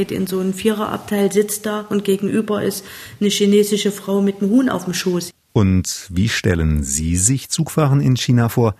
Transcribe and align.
geht 0.00 0.12
in 0.12 0.26
so 0.26 0.40
ein 0.40 0.54
Viererabteil, 0.54 1.30
sitzt 1.30 1.66
da 1.66 1.82
und 1.82 2.04
gegenüber 2.04 2.62
ist 2.62 2.86
eine 3.20 3.28
chinesische 3.28 3.92
Frau 3.92 4.22
mit 4.22 4.40
einem 4.40 4.50
Huhn 4.50 4.70
auf 4.70 4.84
dem 4.84 4.94
Schoß. 4.94 5.30
Und 5.52 6.06
wie 6.08 6.30
stellen 6.30 6.82
Sie 6.82 7.16
sich 7.16 7.50
Zugfahren 7.50 8.00
in 8.00 8.16
China 8.16 8.48
vor? 8.48 8.74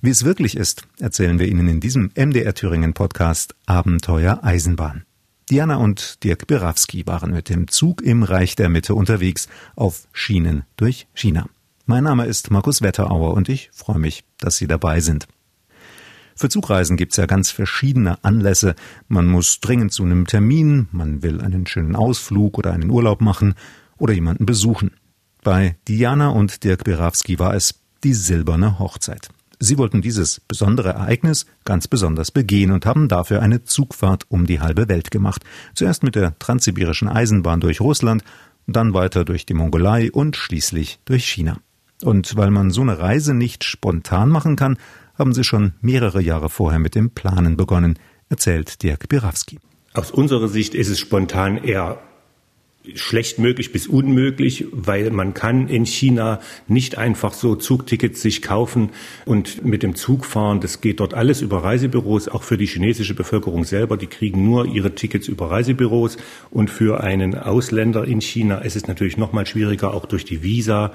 Wie 0.00 0.10
es 0.10 0.24
wirklich 0.24 0.56
ist, 0.56 0.84
erzählen 1.00 1.40
wir 1.40 1.48
Ihnen 1.48 1.66
in 1.66 1.80
diesem 1.80 2.12
MDR 2.14 2.54
Thüringen 2.54 2.94
Podcast 2.94 3.56
Abenteuer 3.66 4.44
Eisenbahn. 4.44 5.02
Diana 5.50 5.74
und 5.74 6.22
Dirk 6.22 6.46
Birawski 6.46 7.04
waren 7.04 7.32
mit 7.32 7.48
dem 7.48 7.66
Zug 7.66 8.00
im 8.00 8.22
Reich 8.22 8.54
der 8.54 8.68
Mitte 8.68 8.94
unterwegs 8.94 9.48
auf 9.74 10.06
Schienen 10.12 10.62
durch 10.76 11.08
China. 11.14 11.48
Mein 11.86 12.04
Name 12.04 12.26
ist 12.26 12.52
Markus 12.52 12.80
Wetterauer 12.80 13.34
und 13.34 13.48
ich 13.48 13.70
freue 13.72 13.98
mich, 13.98 14.22
dass 14.38 14.58
Sie 14.58 14.68
dabei 14.68 15.00
sind. 15.00 15.26
Für 16.34 16.48
Zugreisen 16.48 16.96
gibt's 16.96 17.16
ja 17.16 17.26
ganz 17.26 17.50
verschiedene 17.50 18.22
Anlässe. 18.24 18.74
Man 19.08 19.26
muss 19.26 19.60
dringend 19.60 19.92
zu 19.92 20.04
einem 20.04 20.26
Termin, 20.26 20.88
man 20.92 21.22
will 21.22 21.40
einen 21.40 21.66
schönen 21.66 21.96
Ausflug 21.96 22.58
oder 22.58 22.72
einen 22.72 22.90
Urlaub 22.90 23.20
machen 23.20 23.54
oder 23.98 24.14
jemanden 24.14 24.46
besuchen. 24.46 24.92
Bei 25.42 25.76
Diana 25.88 26.28
und 26.28 26.64
Dirk 26.64 26.84
Birawski 26.84 27.38
war 27.38 27.54
es 27.54 27.80
die 28.04 28.14
silberne 28.14 28.78
Hochzeit. 28.78 29.28
Sie 29.62 29.76
wollten 29.76 30.00
dieses 30.00 30.40
besondere 30.40 30.90
Ereignis 30.90 31.44
ganz 31.64 31.86
besonders 31.86 32.30
begehen 32.30 32.70
und 32.70 32.86
haben 32.86 33.08
dafür 33.08 33.42
eine 33.42 33.62
Zugfahrt 33.64 34.24
um 34.28 34.46
die 34.46 34.60
halbe 34.60 34.88
Welt 34.88 35.10
gemacht. 35.10 35.44
Zuerst 35.74 36.02
mit 36.02 36.14
der 36.14 36.38
transsibirischen 36.38 37.08
Eisenbahn 37.08 37.60
durch 37.60 37.82
Russland, 37.82 38.24
dann 38.66 38.94
weiter 38.94 39.26
durch 39.26 39.44
die 39.44 39.54
Mongolei 39.54 40.10
und 40.10 40.36
schließlich 40.36 41.00
durch 41.04 41.26
China. 41.26 41.58
Und 42.02 42.36
weil 42.36 42.50
man 42.50 42.70
so 42.70 42.80
eine 42.80 42.98
Reise 42.98 43.34
nicht 43.34 43.64
spontan 43.64 44.30
machen 44.30 44.56
kann, 44.56 44.78
haben 45.20 45.34
sie 45.34 45.44
schon 45.44 45.74
mehrere 45.82 46.22
Jahre 46.22 46.48
vorher 46.48 46.80
mit 46.80 46.94
dem 46.94 47.10
Planen 47.10 47.56
begonnen, 47.56 47.98
erzählt 48.30 48.82
Dirk 48.82 49.08
Birawski. 49.08 49.58
Aus 49.92 50.10
unserer 50.10 50.48
Sicht 50.48 50.74
ist 50.74 50.88
es 50.88 50.98
spontan 50.98 51.62
eher 51.62 51.98
schlecht 52.94 53.38
möglich 53.38 53.72
bis 53.72 53.86
unmöglich, 53.86 54.64
weil 54.72 55.10
man 55.10 55.34
kann 55.34 55.68
in 55.68 55.84
China 55.84 56.40
nicht 56.66 56.96
einfach 56.96 57.34
so 57.34 57.54
Zugtickets 57.54 58.22
sich 58.22 58.40
kaufen 58.40 58.90
und 59.26 59.62
mit 59.62 59.82
dem 59.82 59.94
Zug 59.94 60.24
fahren. 60.24 60.60
Das 60.60 60.80
geht 60.80 61.00
dort 61.00 61.12
alles 61.12 61.42
über 61.42 61.62
Reisebüros, 61.62 62.28
auch 62.28 62.42
für 62.42 62.56
die 62.56 62.66
chinesische 62.66 63.14
Bevölkerung 63.14 63.64
selber. 63.64 63.98
Die 63.98 64.06
kriegen 64.06 64.44
nur 64.44 64.64
ihre 64.64 64.94
Tickets 64.94 65.28
über 65.28 65.50
Reisebüros. 65.50 66.16
Und 66.50 66.70
für 66.70 67.02
einen 67.02 67.34
Ausländer 67.36 68.06
in 68.06 68.22
China 68.22 68.58
ist 68.58 68.76
es 68.76 68.86
natürlich 68.86 69.18
noch 69.18 69.34
mal 69.34 69.44
schwieriger, 69.44 69.92
auch 69.92 70.06
durch 70.06 70.24
die 70.24 70.42
Visa. 70.42 70.92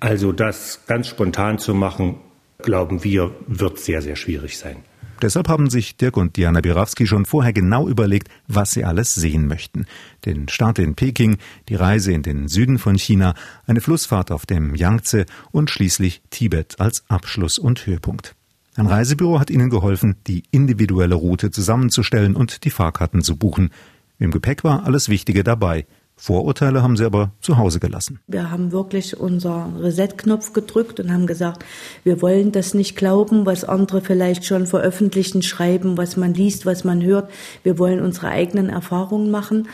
Also 0.00 0.32
das 0.32 0.84
ganz 0.86 1.08
spontan 1.08 1.58
zu 1.58 1.72
machen, 1.72 2.16
glauben 2.64 3.04
wir, 3.04 3.30
wird 3.46 3.78
sehr, 3.78 4.02
sehr 4.02 4.16
schwierig 4.16 4.58
sein. 4.58 4.76
Deshalb 5.22 5.48
haben 5.48 5.70
sich 5.70 5.96
Dirk 5.96 6.16
und 6.16 6.36
Diana 6.36 6.60
Birawski 6.60 7.06
schon 7.06 7.24
vorher 7.24 7.52
genau 7.52 7.88
überlegt, 7.88 8.28
was 8.48 8.72
sie 8.72 8.84
alles 8.84 9.14
sehen 9.14 9.46
möchten. 9.46 9.86
Den 10.24 10.48
Start 10.48 10.78
in 10.78 10.96
Peking, 10.96 11.38
die 11.68 11.76
Reise 11.76 12.12
in 12.12 12.22
den 12.22 12.48
Süden 12.48 12.78
von 12.78 12.98
China, 12.98 13.34
eine 13.66 13.80
Flussfahrt 13.80 14.32
auf 14.32 14.44
dem 14.44 14.74
Yangtze 14.74 15.24
und 15.52 15.70
schließlich 15.70 16.22
Tibet 16.30 16.80
als 16.80 17.04
Abschluss 17.08 17.58
und 17.58 17.86
Höhepunkt. 17.86 18.34
Ein 18.76 18.86
Reisebüro 18.86 19.38
hat 19.38 19.50
ihnen 19.50 19.70
geholfen, 19.70 20.16
die 20.26 20.42
individuelle 20.50 21.14
Route 21.14 21.52
zusammenzustellen 21.52 22.34
und 22.34 22.64
die 22.64 22.70
Fahrkarten 22.70 23.22
zu 23.22 23.36
buchen. 23.36 23.70
Im 24.18 24.32
Gepäck 24.32 24.64
war 24.64 24.84
alles 24.84 25.08
Wichtige 25.08 25.44
dabei. 25.44 25.86
Vorurteile 26.16 26.82
haben 26.82 26.96
sie 26.96 27.04
aber 27.04 27.32
zu 27.40 27.58
Hause 27.58 27.80
gelassen. 27.80 28.20
Wir 28.28 28.50
haben 28.50 28.70
wirklich 28.70 29.18
unseren 29.18 29.76
Reset-Knopf 29.76 30.52
gedrückt 30.52 31.00
und 31.00 31.12
haben 31.12 31.26
gesagt, 31.26 31.64
wir 32.04 32.22
wollen 32.22 32.52
das 32.52 32.72
nicht 32.72 32.96
glauben, 32.96 33.46
was 33.46 33.64
andere 33.64 34.00
vielleicht 34.00 34.44
schon 34.44 34.66
veröffentlichen, 34.66 35.42
schreiben, 35.42 35.98
was 35.98 36.16
man 36.16 36.32
liest, 36.32 36.66
was 36.66 36.84
man 36.84 37.02
hört. 37.02 37.30
Wir 37.64 37.78
wollen 37.78 38.00
unsere 38.00 38.28
eigenen 38.28 38.68
Erfahrungen 38.68 39.30
machen. 39.30 39.68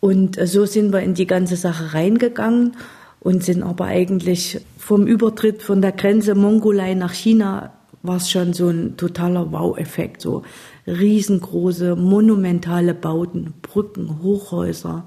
Und 0.00 0.38
so 0.42 0.64
sind 0.64 0.92
wir 0.92 1.00
in 1.00 1.14
die 1.14 1.26
ganze 1.26 1.56
Sache 1.56 1.92
reingegangen 1.92 2.76
und 3.20 3.44
sind 3.44 3.62
aber 3.62 3.86
eigentlich 3.86 4.60
vom 4.78 5.06
Übertritt 5.06 5.62
von 5.62 5.82
der 5.82 5.92
Grenze 5.92 6.34
Mongolei 6.34 6.94
nach 6.94 7.12
China 7.12 7.72
war 8.02 8.16
es 8.16 8.30
schon 8.30 8.52
so 8.52 8.68
ein 8.68 8.96
totaler 8.96 9.50
Wow-Effekt. 9.52 10.22
So 10.22 10.42
riesengroße, 10.86 11.96
monumentale 11.96 12.94
Bauten, 12.94 13.54
Brücken, 13.62 14.22
Hochhäuser 14.22 15.04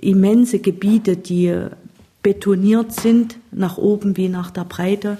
immense 0.00 0.58
Gebiete, 0.58 1.16
die 1.16 1.54
betoniert 2.22 2.92
sind, 2.92 3.38
nach 3.52 3.78
oben 3.78 4.16
wie 4.16 4.28
nach 4.28 4.50
der 4.50 4.64
Breite. 4.64 5.18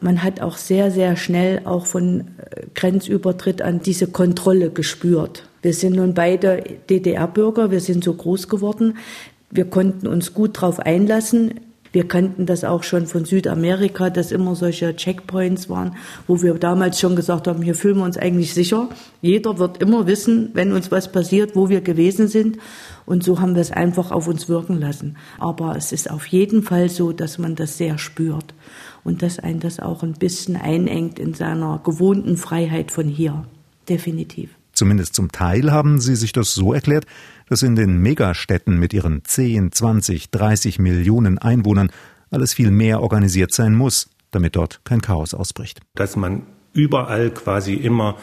Man 0.00 0.22
hat 0.22 0.40
auch 0.40 0.56
sehr, 0.56 0.90
sehr 0.90 1.16
schnell 1.16 1.62
auch 1.64 1.86
von 1.86 2.20
äh, 2.20 2.66
Grenzübertritt 2.74 3.62
an 3.62 3.80
diese 3.80 4.08
Kontrolle 4.08 4.70
gespürt. 4.70 5.44
Wir 5.62 5.72
sind 5.72 5.94
nun 5.94 6.12
beide 6.12 6.62
DDR-Bürger, 6.90 7.70
wir 7.70 7.80
sind 7.80 8.02
so 8.02 8.12
groß 8.12 8.48
geworden. 8.48 8.98
Wir 9.50 9.64
konnten 9.64 10.08
uns 10.08 10.34
gut 10.34 10.56
darauf 10.56 10.80
einlassen. 10.80 11.60
Wir 11.92 12.08
kannten 12.08 12.46
das 12.46 12.64
auch 12.64 12.82
schon 12.82 13.06
von 13.06 13.26
Südamerika, 13.26 14.08
dass 14.08 14.32
immer 14.32 14.56
solche 14.56 14.96
Checkpoints 14.96 15.68
waren, 15.68 15.96
wo 16.26 16.40
wir 16.40 16.54
damals 16.54 16.98
schon 16.98 17.16
gesagt 17.16 17.46
haben, 17.46 17.62
hier 17.62 17.74
fühlen 17.74 17.98
wir 17.98 18.04
uns 18.04 18.16
eigentlich 18.16 18.54
sicher. 18.54 18.88
Jeder 19.20 19.58
wird 19.58 19.82
immer 19.82 20.06
wissen, 20.06 20.50
wenn 20.54 20.72
uns 20.72 20.90
was 20.90 21.12
passiert, 21.12 21.54
wo 21.54 21.68
wir 21.68 21.82
gewesen 21.82 22.28
sind. 22.28 22.56
Und 23.04 23.22
so 23.24 23.40
haben 23.40 23.54
wir 23.54 23.62
es 23.62 23.70
einfach 23.70 24.10
auf 24.10 24.26
uns 24.26 24.48
wirken 24.48 24.80
lassen. 24.80 25.16
Aber 25.38 25.76
es 25.76 25.92
ist 25.92 26.10
auf 26.10 26.26
jeden 26.26 26.62
Fall 26.62 26.88
so, 26.88 27.12
dass 27.12 27.36
man 27.36 27.56
das 27.56 27.76
sehr 27.76 27.98
spürt 27.98 28.54
und 29.04 29.22
dass 29.22 29.38
ein 29.38 29.60
das 29.60 29.78
auch 29.78 30.02
ein 30.02 30.14
bisschen 30.14 30.56
einengt 30.56 31.18
in 31.18 31.34
seiner 31.34 31.80
gewohnten 31.84 32.38
Freiheit 32.38 32.90
von 32.90 33.06
hier. 33.06 33.44
Definitiv. 33.88 34.50
Zumindest 34.72 35.14
zum 35.14 35.30
Teil 35.30 35.70
haben 35.70 36.00
Sie 36.00 36.16
sich 36.16 36.32
das 36.32 36.54
so 36.54 36.72
erklärt, 36.72 37.04
dass 37.52 37.62
in 37.62 37.76
den 37.76 37.98
Megastädten 37.98 38.78
mit 38.78 38.94
ihren 38.94 39.26
10, 39.26 39.72
20, 39.72 40.30
30 40.30 40.78
Millionen 40.78 41.36
Einwohnern 41.36 41.90
alles 42.30 42.54
viel 42.54 42.70
mehr 42.70 43.02
organisiert 43.02 43.52
sein 43.52 43.74
muss, 43.74 44.08
damit 44.30 44.56
dort 44.56 44.80
kein 44.84 45.02
Chaos 45.02 45.34
ausbricht. 45.34 45.80
Dass 45.94 46.16
man 46.16 46.44
überall 46.72 47.30
quasi 47.30 47.74
immer, 47.74 48.16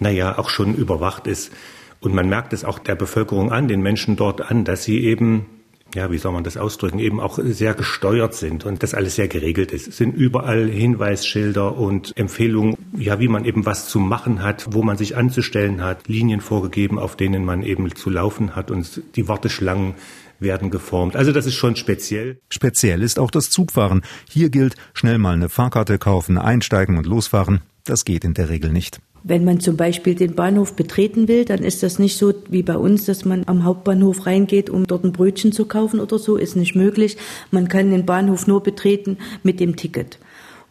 naja, 0.00 0.36
auch 0.36 0.50
schon 0.50 0.74
überwacht 0.74 1.28
ist. 1.28 1.52
Und 2.00 2.12
man 2.12 2.28
merkt 2.28 2.52
es 2.52 2.64
auch 2.64 2.80
der 2.80 2.96
Bevölkerung 2.96 3.52
an, 3.52 3.68
den 3.68 3.82
Menschen 3.82 4.16
dort 4.16 4.50
an, 4.50 4.64
dass 4.64 4.82
sie 4.82 4.98
eben 4.98 5.46
ja, 5.94 6.10
wie 6.10 6.18
soll 6.18 6.32
man 6.32 6.44
das 6.44 6.56
ausdrücken, 6.56 6.98
eben 6.98 7.20
auch 7.20 7.38
sehr 7.42 7.74
gesteuert 7.74 8.34
sind 8.34 8.64
und 8.64 8.82
das 8.82 8.94
alles 8.94 9.16
sehr 9.16 9.28
geregelt 9.28 9.72
ist. 9.72 9.88
Es 9.88 9.96
sind 9.96 10.14
überall 10.14 10.68
Hinweisschilder 10.68 11.76
und 11.76 12.12
Empfehlungen, 12.16 12.76
ja, 12.96 13.18
wie 13.20 13.28
man 13.28 13.44
eben 13.44 13.66
was 13.66 13.88
zu 13.88 13.98
machen 13.98 14.42
hat, 14.42 14.68
wo 14.72 14.82
man 14.82 14.96
sich 14.96 15.16
anzustellen 15.16 15.82
hat, 15.82 16.08
Linien 16.08 16.40
vorgegeben, 16.40 16.98
auf 16.98 17.16
denen 17.16 17.44
man 17.44 17.62
eben 17.62 17.94
zu 17.94 18.10
laufen 18.10 18.56
hat 18.56 18.70
und 18.70 19.02
die 19.16 19.28
Warteschlangen 19.28 19.94
werden 20.38 20.70
geformt. 20.70 21.16
Also 21.16 21.32
das 21.32 21.46
ist 21.46 21.54
schon 21.54 21.76
speziell. 21.76 22.38
Speziell 22.48 23.02
ist 23.02 23.18
auch 23.18 23.30
das 23.30 23.50
Zugfahren. 23.50 24.02
Hier 24.28 24.50
gilt, 24.50 24.74
schnell 24.94 25.18
mal 25.18 25.34
eine 25.34 25.48
Fahrkarte 25.48 25.98
kaufen, 25.98 26.38
einsteigen 26.38 26.96
und 26.96 27.06
losfahren. 27.06 27.60
Das 27.84 28.04
geht 28.04 28.24
in 28.24 28.34
der 28.34 28.48
Regel 28.48 28.72
nicht. 28.72 29.00
Wenn 29.22 29.44
man 29.44 29.60
zum 29.60 29.76
Beispiel 29.76 30.14
den 30.14 30.34
Bahnhof 30.34 30.74
betreten 30.74 31.28
will, 31.28 31.44
dann 31.44 31.60
ist 31.60 31.82
das 31.82 31.98
nicht 31.98 32.16
so 32.16 32.32
wie 32.48 32.62
bei 32.62 32.76
uns, 32.76 33.04
dass 33.04 33.24
man 33.24 33.44
am 33.46 33.64
Hauptbahnhof 33.64 34.26
reingeht, 34.26 34.70
um 34.70 34.86
dort 34.86 35.04
ein 35.04 35.12
Brötchen 35.12 35.52
zu 35.52 35.66
kaufen 35.66 36.00
oder 36.00 36.18
so, 36.18 36.36
ist 36.36 36.56
nicht 36.56 36.74
möglich. 36.74 37.16
Man 37.50 37.68
kann 37.68 37.90
den 37.90 38.06
Bahnhof 38.06 38.46
nur 38.46 38.62
betreten 38.62 39.18
mit 39.42 39.60
dem 39.60 39.76
Ticket. 39.76 40.18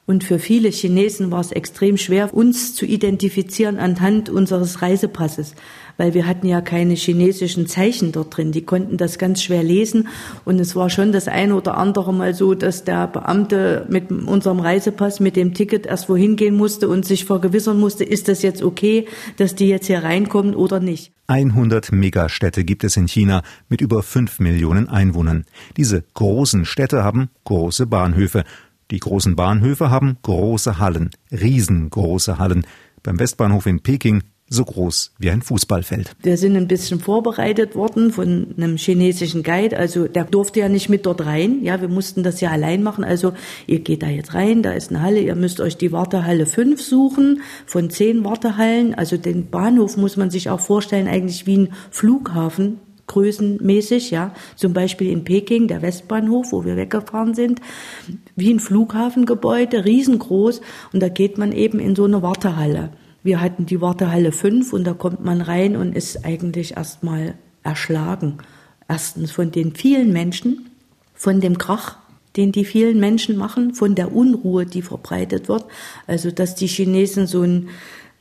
Und 0.08 0.24
für 0.24 0.40
viele 0.40 0.70
Chinesen 0.70 1.30
war 1.30 1.42
es 1.42 1.52
extrem 1.52 1.96
schwer, 1.96 2.34
uns 2.34 2.74
zu 2.74 2.86
identifizieren 2.86 3.78
anhand 3.78 4.30
unseres 4.30 4.82
Reisepasses 4.82 5.54
weil 6.00 6.14
wir 6.14 6.26
hatten 6.26 6.48
ja 6.48 6.62
keine 6.62 6.94
chinesischen 6.94 7.68
Zeichen 7.68 8.14
dort 8.14 8.36
drin. 8.36 8.54
Die 8.54 8.64
konnten 8.64 8.96
das 8.96 9.20
ganz 9.20 9.44
schwer 9.44 9.62
lesen 9.62 10.08
und 10.46 10.58
es 10.60 10.76
war 10.76 10.90
schon 10.90 11.12
das 11.12 11.28
eine 11.28 11.56
oder 11.56 11.78
andere 11.78 12.14
Mal 12.14 12.34
so, 12.34 12.56
dass 12.56 12.86
der 12.86 13.08
Beamte 13.08 13.86
mit 13.90 14.10
unserem 14.10 14.62
Reisepass, 14.62 15.20
mit 15.20 15.36
dem 15.36 15.54
Ticket 15.54 15.86
erst 15.86 16.08
wohin 16.08 16.38
gehen 16.38 16.56
musste 16.56 16.88
und 16.88 17.06
sich 17.06 17.26
vergewissern 17.26 17.80
musste, 17.80 18.06
ist 18.06 18.30
das 18.30 18.42
jetzt 18.42 18.64
okay, 18.64 19.08
dass 19.36 19.56
die 19.56 19.68
jetzt 19.68 19.88
hier 19.88 20.02
reinkommen 20.02 20.56
oder 20.56 20.80
nicht. 20.80 21.12
100 21.28 21.92
Megastädte 21.92 22.64
gibt 22.64 22.86
es 22.86 22.96
in 22.96 23.08
China 23.08 23.44
mit 23.68 23.82
über 23.82 24.02
5 24.02 24.40
Millionen 24.40 24.88
Einwohnern. 24.88 25.46
Diese 25.76 26.04
großen 26.14 26.64
Städte 26.64 27.04
haben 27.04 27.30
große 27.44 27.86
Bahnhöfe. 27.86 28.46
Die 28.90 29.00
großen 29.00 29.36
Bahnhöfe 29.36 29.92
haben 29.92 30.18
große 30.24 30.80
Hallen, 30.80 31.10
riesengroße 31.30 32.40
Hallen. 32.40 32.66
Beim 33.04 33.20
Westbahnhof 33.20 33.66
in 33.66 33.82
Peking 33.82 34.24
so 34.50 34.66
groß 34.66 35.12
wie 35.20 35.30
ein 35.30 35.42
Fußballfeld. 35.42 36.16
Wir 36.24 36.38
sind 36.38 36.58
ein 36.58 36.68
bisschen 36.68 37.00
vorbereitet 37.00 37.76
worden 37.76 38.12
von 38.12 38.48
einem 38.58 38.78
chinesischen 38.78 39.44
Guide. 39.44 39.78
Also 39.78 40.08
der 40.08 40.26
durfte 40.26 40.60
ja 40.60 40.70
nicht 40.70 40.90
mit 40.90 41.06
dort 41.06 41.26
rein. 41.26 41.64
Ja, 41.64 41.82
wir 41.82 41.88
mussten 41.88 42.24
das 42.24 42.42
ja 42.42 42.50
allein 42.50 42.84
machen. 42.84 43.04
Also 43.04 43.34
ihr 43.68 43.80
geht 43.80 44.02
da 44.02 44.08
jetzt 44.08 44.34
rein, 44.34 44.64
da 44.64 44.72
ist 44.72 44.90
eine 44.90 45.02
Halle. 45.02 45.20
Ihr 45.20 45.36
müsst 45.36 45.60
euch 45.62 45.78
die 45.78 45.92
Wartehalle 45.92 46.46
5 46.46 46.82
suchen 46.82 47.42
von 47.66 47.90
zehn 47.90 48.26
Wartehallen. 48.26 48.96
Also 48.96 49.18
den 49.18 49.50
Bahnhof 49.50 49.98
muss 49.98 50.18
man 50.18 50.32
sich 50.32 50.50
auch 50.50 50.60
vorstellen, 50.60 51.08
eigentlich 51.08 51.46
wie 51.46 51.58
ein 51.58 51.74
Flughafen 51.92 52.80
größenmäßig, 53.10 54.12
ja, 54.12 54.34
zum 54.56 54.74
Beispiel 54.74 55.10
in 55.10 55.24
Peking, 55.24 55.68
der 55.68 55.82
Westbahnhof, 55.82 56.52
wo 56.52 56.64
wir 56.64 56.78
weggefahren 56.78 57.34
sind, 57.34 57.60
wie 58.36 58.54
ein 58.54 58.60
Flughafengebäude, 58.60 59.84
riesengroß, 59.84 60.62
und 60.94 61.02
da 61.02 61.10
geht 61.10 61.40
man 61.40 61.52
eben 61.52 61.80
in 61.80 61.96
so 61.96 62.06
eine 62.06 62.22
Wartehalle 62.22 62.92
wir 63.30 63.42
hatten 63.42 63.68
die 63.68 63.80
Wartehalle 63.80 64.32
5 64.32 64.74
und 64.74 64.86
da 64.86 64.94
kommt 64.94 65.24
man 65.24 65.42
rein 65.42 65.76
und 65.76 65.96
ist 65.96 66.26
eigentlich 66.26 66.78
erstmal 66.78 67.36
erschlagen. 67.62 68.40
Erstens 68.88 69.30
von 69.30 69.52
den 69.52 69.76
vielen 69.76 70.12
Menschen, 70.12 70.72
von 71.14 71.40
dem 71.40 71.60
Krach, 71.60 71.98
den 72.38 72.52
die 72.52 72.66
vielen 72.66 73.00
Menschen 73.00 73.38
machen, 73.38 73.76
von 73.76 73.94
der 73.94 74.16
Unruhe, 74.16 74.66
die 74.66 74.82
verbreitet 74.82 75.48
wird. 75.48 75.66
Also, 76.08 76.32
dass 76.32 76.56
die 76.56 76.66
Chinesen 76.66 77.28
so 77.28 77.44
ein 77.44 77.70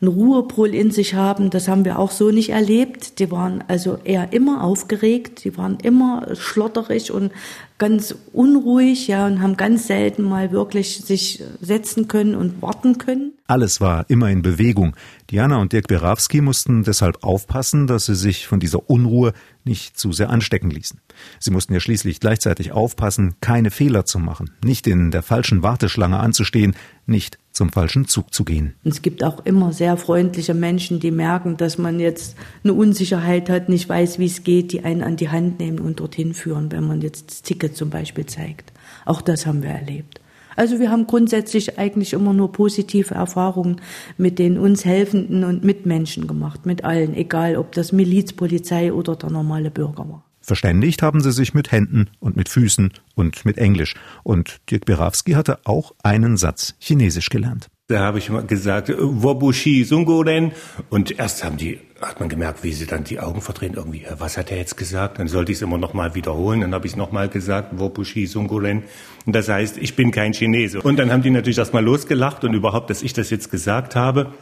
einen 0.00 0.12
Ruhepol 0.12 0.74
in 0.74 0.90
sich 0.90 1.14
haben. 1.14 1.50
Das 1.50 1.66
haben 1.66 1.84
wir 1.84 1.98
auch 1.98 2.12
so 2.12 2.30
nicht 2.30 2.50
erlebt. 2.50 3.18
Die 3.18 3.30
waren 3.30 3.64
also 3.66 3.98
eher 4.04 4.32
immer 4.32 4.62
aufgeregt, 4.62 5.44
die 5.44 5.56
waren 5.56 5.78
immer 5.82 6.36
schlotterig 6.36 7.10
und 7.10 7.32
ganz 7.78 8.14
unruhig, 8.32 9.08
ja, 9.08 9.26
und 9.26 9.40
haben 9.40 9.56
ganz 9.56 9.86
selten 9.86 10.22
mal 10.22 10.52
wirklich 10.52 10.98
sich 10.98 11.42
setzen 11.60 12.08
können 12.08 12.34
und 12.34 12.60
warten 12.60 12.98
können. 12.98 13.32
Alles 13.46 13.80
war 13.80 14.04
immer 14.10 14.30
in 14.30 14.42
Bewegung. 14.42 14.94
Diana 15.30 15.56
und 15.58 15.72
Dirk 15.72 15.86
Berawski 15.86 16.42
mussten 16.42 16.82
deshalb 16.82 17.24
aufpassen, 17.24 17.86
dass 17.86 18.06
sie 18.06 18.14
sich 18.14 18.46
von 18.46 18.60
dieser 18.60 18.90
Unruhe 18.90 19.32
nicht 19.64 19.98
zu 19.98 20.12
sehr 20.12 20.30
anstecken 20.30 20.70
ließen. 20.70 21.00
Sie 21.38 21.50
mussten 21.50 21.72
ja 21.72 21.80
schließlich 21.80 22.20
gleichzeitig 22.20 22.72
aufpassen, 22.72 23.34
keine 23.40 23.70
Fehler 23.70 24.04
zu 24.04 24.18
machen, 24.18 24.50
nicht 24.64 24.86
in 24.86 25.10
der 25.10 25.22
falschen 25.22 25.62
Warteschlange 25.62 26.18
anzustehen, 26.18 26.74
nicht 27.06 27.38
zum 27.52 27.70
falschen 27.70 28.06
Zug 28.06 28.32
zu 28.32 28.44
gehen. 28.44 28.74
Es 28.84 29.02
gibt 29.02 29.24
auch 29.24 29.44
immer 29.44 29.72
sehr 29.72 29.96
freundliche 29.96 30.54
Menschen, 30.54 31.00
die 31.00 31.10
merken, 31.10 31.56
dass 31.56 31.76
man 31.76 31.98
jetzt 31.98 32.36
eine 32.62 32.72
Unsicherheit 32.72 33.50
hat, 33.50 33.68
nicht 33.68 33.88
weiß, 33.88 34.18
wie 34.18 34.26
es 34.26 34.44
geht, 34.44 34.72
die 34.72 34.84
einen 34.84 35.02
an 35.02 35.16
die 35.16 35.28
Hand 35.28 35.58
nehmen 35.58 35.80
und 35.80 36.00
dorthin 36.00 36.34
führen, 36.34 36.70
wenn 36.70 36.86
man 36.86 37.00
jetzt 37.00 37.30
das 37.30 37.42
Ticket 37.42 37.67
zum 37.72 37.90
Beispiel 37.90 38.26
zeigt. 38.26 38.72
Auch 39.04 39.20
das 39.20 39.46
haben 39.46 39.62
wir 39.62 39.70
erlebt. 39.70 40.20
Also 40.56 40.80
wir 40.80 40.90
haben 40.90 41.06
grundsätzlich 41.06 41.78
eigentlich 41.78 42.12
immer 42.12 42.32
nur 42.32 42.50
positive 42.50 43.14
Erfahrungen 43.14 43.80
mit 44.16 44.40
den 44.40 44.58
uns 44.58 44.84
helfenden 44.84 45.44
und 45.44 45.62
Mitmenschen 45.62 46.26
gemacht, 46.26 46.66
mit 46.66 46.82
allen, 46.82 47.14
egal 47.14 47.56
ob 47.56 47.70
das 47.72 47.92
Milizpolizei 47.92 48.92
oder 48.92 49.14
der 49.14 49.30
normale 49.30 49.70
Bürger 49.70 50.08
war. 50.08 50.24
Verständigt 50.40 51.02
haben 51.02 51.20
sie 51.20 51.30
sich 51.30 51.54
mit 51.54 51.70
Händen 51.70 52.10
und 52.18 52.36
mit 52.36 52.48
Füßen 52.48 52.92
und 53.14 53.44
mit 53.44 53.58
Englisch. 53.58 53.94
Und 54.24 54.60
Dirk 54.68 54.86
Birawski 54.86 55.32
hatte 55.32 55.60
auch 55.64 55.94
einen 56.02 56.36
Satz 56.36 56.74
Chinesisch 56.80 57.28
gelernt. 57.30 57.68
Da 57.90 58.00
habe 58.00 58.18
ich 58.18 58.28
mal 58.28 58.44
gesagt, 58.44 58.92
Wobushi 58.98 59.82
Sungoren. 59.82 60.52
Und 60.90 61.18
erst 61.18 61.42
haben 61.42 61.56
die, 61.56 61.80
hat 62.02 62.20
man 62.20 62.28
gemerkt, 62.28 62.62
wie 62.62 62.72
sie 62.72 62.84
dann 62.84 63.04
die 63.04 63.18
Augen 63.18 63.40
verdrehen. 63.40 63.72
Irgendwie, 63.76 64.04
was 64.18 64.36
hat 64.36 64.50
er 64.50 64.58
jetzt 64.58 64.76
gesagt? 64.76 65.18
Dann 65.18 65.26
sollte 65.26 65.52
ich 65.52 65.56
es 65.56 65.62
immer 65.62 65.78
noch 65.78 65.94
mal 65.94 66.14
wiederholen. 66.14 66.60
Dann 66.60 66.74
habe 66.74 66.86
ich 66.86 66.92
es 66.92 66.96
noch 66.98 67.12
mal 67.12 67.30
gesagt, 67.30 67.78
Wobushi 67.78 68.26
Sungoren. 68.26 68.82
Und 69.24 69.34
das 69.34 69.48
heißt, 69.48 69.78
ich 69.78 69.96
bin 69.96 70.10
kein 70.10 70.34
Chinese. 70.34 70.82
Und 70.82 70.98
dann 70.98 71.10
haben 71.10 71.22
die 71.22 71.30
natürlich 71.30 71.56
erst 71.56 71.72
mal 71.72 71.82
losgelacht 71.82 72.44
und 72.44 72.52
überhaupt, 72.52 72.90
dass 72.90 73.02
ich 73.02 73.14
das 73.14 73.30
jetzt 73.30 73.50
gesagt 73.50 73.96
habe. 73.96 74.34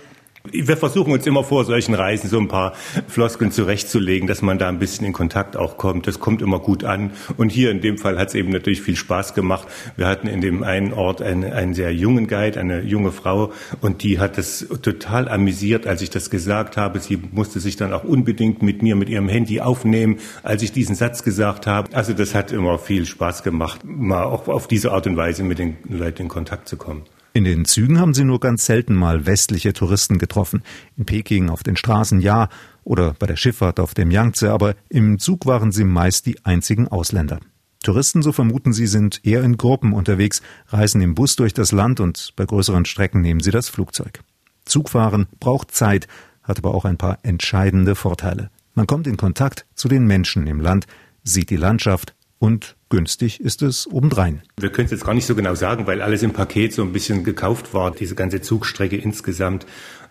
Wir 0.52 0.76
versuchen 0.76 1.12
uns 1.12 1.26
immer 1.26 1.44
vor 1.44 1.64
solchen 1.64 1.94
Reisen 1.94 2.28
so 2.28 2.38
ein 2.38 2.48
paar 2.48 2.72
Floskeln 3.08 3.50
zurechtzulegen, 3.50 4.26
dass 4.26 4.42
man 4.42 4.58
da 4.58 4.68
ein 4.68 4.78
bisschen 4.78 5.06
in 5.06 5.12
Kontakt 5.12 5.56
auch 5.56 5.76
kommt. 5.76 6.06
Das 6.06 6.20
kommt 6.20 6.42
immer 6.42 6.58
gut 6.58 6.84
an. 6.84 7.12
Und 7.36 7.50
hier 7.50 7.70
in 7.70 7.80
dem 7.80 7.98
Fall 7.98 8.18
hat 8.18 8.28
es 8.28 8.34
eben 8.34 8.50
natürlich 8.50 8.82
viel 8.82 8.96
Spaß 8.96 9.34
gemacht. 9.34 9.68
Wir 9.96 10.06
hatten 10.06 10.26
in 10.26 10.40
dem 10.40 10.62
einen 10.62 10.92
Ort 10.92 11.22
einen, 11.22 11.52
einen 11.52 11.74
sehr 11.74 11.94
jungen 11.94 12.26
Guide, 12.26 12.60
eine 12.60 12.82
junge 12.82 13.12
Frau, 13.12 13.52
und 13.80 14.02
die 14.02 14.18
hat 14.18 14.38
es 14.38 14.66
total 14.82 15.28
amüsiert, 15.28 15.86
als 15.86 16.02
ich 16.02 16.10
das 16.10 16.30
gesagt 16.30 16.76
habe. 16.76 17.00
Sie 17.00 17.18
musste 17.32 17.60
sich 17.60 17.76
dann 17.76 17.92
auch 17.92 18.04
unbedingt 18.04 18.62
mit 18.62 18.82
mir, 18.82 18.96
mit 18.96 19.08
ihrem 19.08 19.28
Handy 19.28 19.60
aufnehmen, 19.60 20.18
als 20.42 20.62
ich 20.62 20.72
diesen 20.72 20.94
Satz 20.94 21.22
gesagt 21.22 21.66
habe. 21.66 21.94
Also 21.94 22.12
das 22.12 22.34
hat 22.34 22.52
immer 22.52 22.78
viel 22.78 23.06
Spaß 23.06 23.42
gemacht, 23.42 23.80
mal 23.84 24.24
auch 24.24 24.48
auf 24.48 24.68
diese 24.68 24.92
Art 24.92 25.06
und 25.06 25.16
Weise 25.16 25.42
mit 25.42 25.58
den 25.58 25.76
Leuten 25.88 26.22
in 26.22 26.28
Kontakt 26.28 26.68
zu 26.68 26.76
kommen. 26.76 27.02
In 27.36 27.44
den 27.44 27.66
Zügen 27.66 28.00
haben 28.00 28.14
sie 28.14 28.24
nur 28.24 28.40
ganz 28.40 28.64
selten 28.64 28.94
mal 28.94 29.26
westliche 29.26 29.74
Touristen 29.74 30.16
getroffen. 30.16 30.62
In 30.96 31.04
Peking 31.04 31.50
auf 31.50 31.62
den 31.62 31.76
Straßen 31.76 32.22
ja 32.22 32.48
oder 32.82 33.12
bei 33.12 33.26
der 33.26 33.36
Schifffahrt 33.36 33.78
auf 33.78 33.92
dem 33.92 34.10
Yangtze, 34.10 34.50
aber 34.50 34.74
im 34.88 35.18
Zug 35.18 35.44
waren 35.44 35.70
sie 35.70 35.84
meist 35.84 36.24
die 36.24 36.42
einzigen 36.46 36.88
Ausländer. 36.88 37.40
Touristen, 37.82 38.22
so 38.22 38.32
vermuten 38.32 38.72
sie, 38.72 38.86
sind 38.86 39.20
eher 39.22 39.42
in 39.42 39.58
Gruppen 39.58 39.92
unterwegs, 39.92 40.40
reisen 40.68 41.02
im 41.02 41.14
Bus 41.14 41.36
durch 41.36 41.52
das 41.52 41.72
Land 41.72 42.00
und 42.00 42.32
bei 42.36 42.46
größeren 42.46 42.86
Strecken 42.86 43.20
nehmen 43.20 43.40
sie 43.40 43.50
das 43.50 43.68
Flugzeug. 43.68 44.20
Zugfahren 44.64 45.26
braucht 45.38 45.72
Zeit, 45.72 46.08
hat 46.42 46.56
aber 46.56 46.74
auch 46.74 46.86
ein 46.86 46.96
paar 46.96 47.18
entscheidende 47.22 47.96
Vorteile. 47.96 48.48
Man 48.74 48.86
kommt 48.86 49.06
in 49.06 49.18
Kontakt 49.18 49.66
zu 49.74 49.88
den 49.88 50.06
Menschen 50.06 50.46
im 50.46 50.62
Land, 50.62 50.86
sieht 51.22 51.50
die 51.50 51.56
Landschaft 51.56 52.14
und 52.38 52.76
günstig 52.88 53.40
ist 53.40 53.62
es 53.62 53.86
obendrein. 53.86 54.42
Wir 54.58 54.70
können 54.70 54.86
es 54.86 54.92
jetzt 54.92 55.04
gar 55.04 55.14
nicht 55.14 55.26
so 55.26 55.34
genau 55.34 55.54
sagen, 55.54 55.86
weil 55.86 56.02
alles 56.02 56.22
im 56.22 56.32
Paket 56.32 56.72
so 56.72 56.82
ein 56.82 56.92
bisschen 56.92 57.24
gekauft 57.24 57.74
war, 57.74 57.90
diese 57.90 58.14
ganze 58.14 58.40
Zugstrecke 58.40 58.96
insgesamt. 58.96 59.66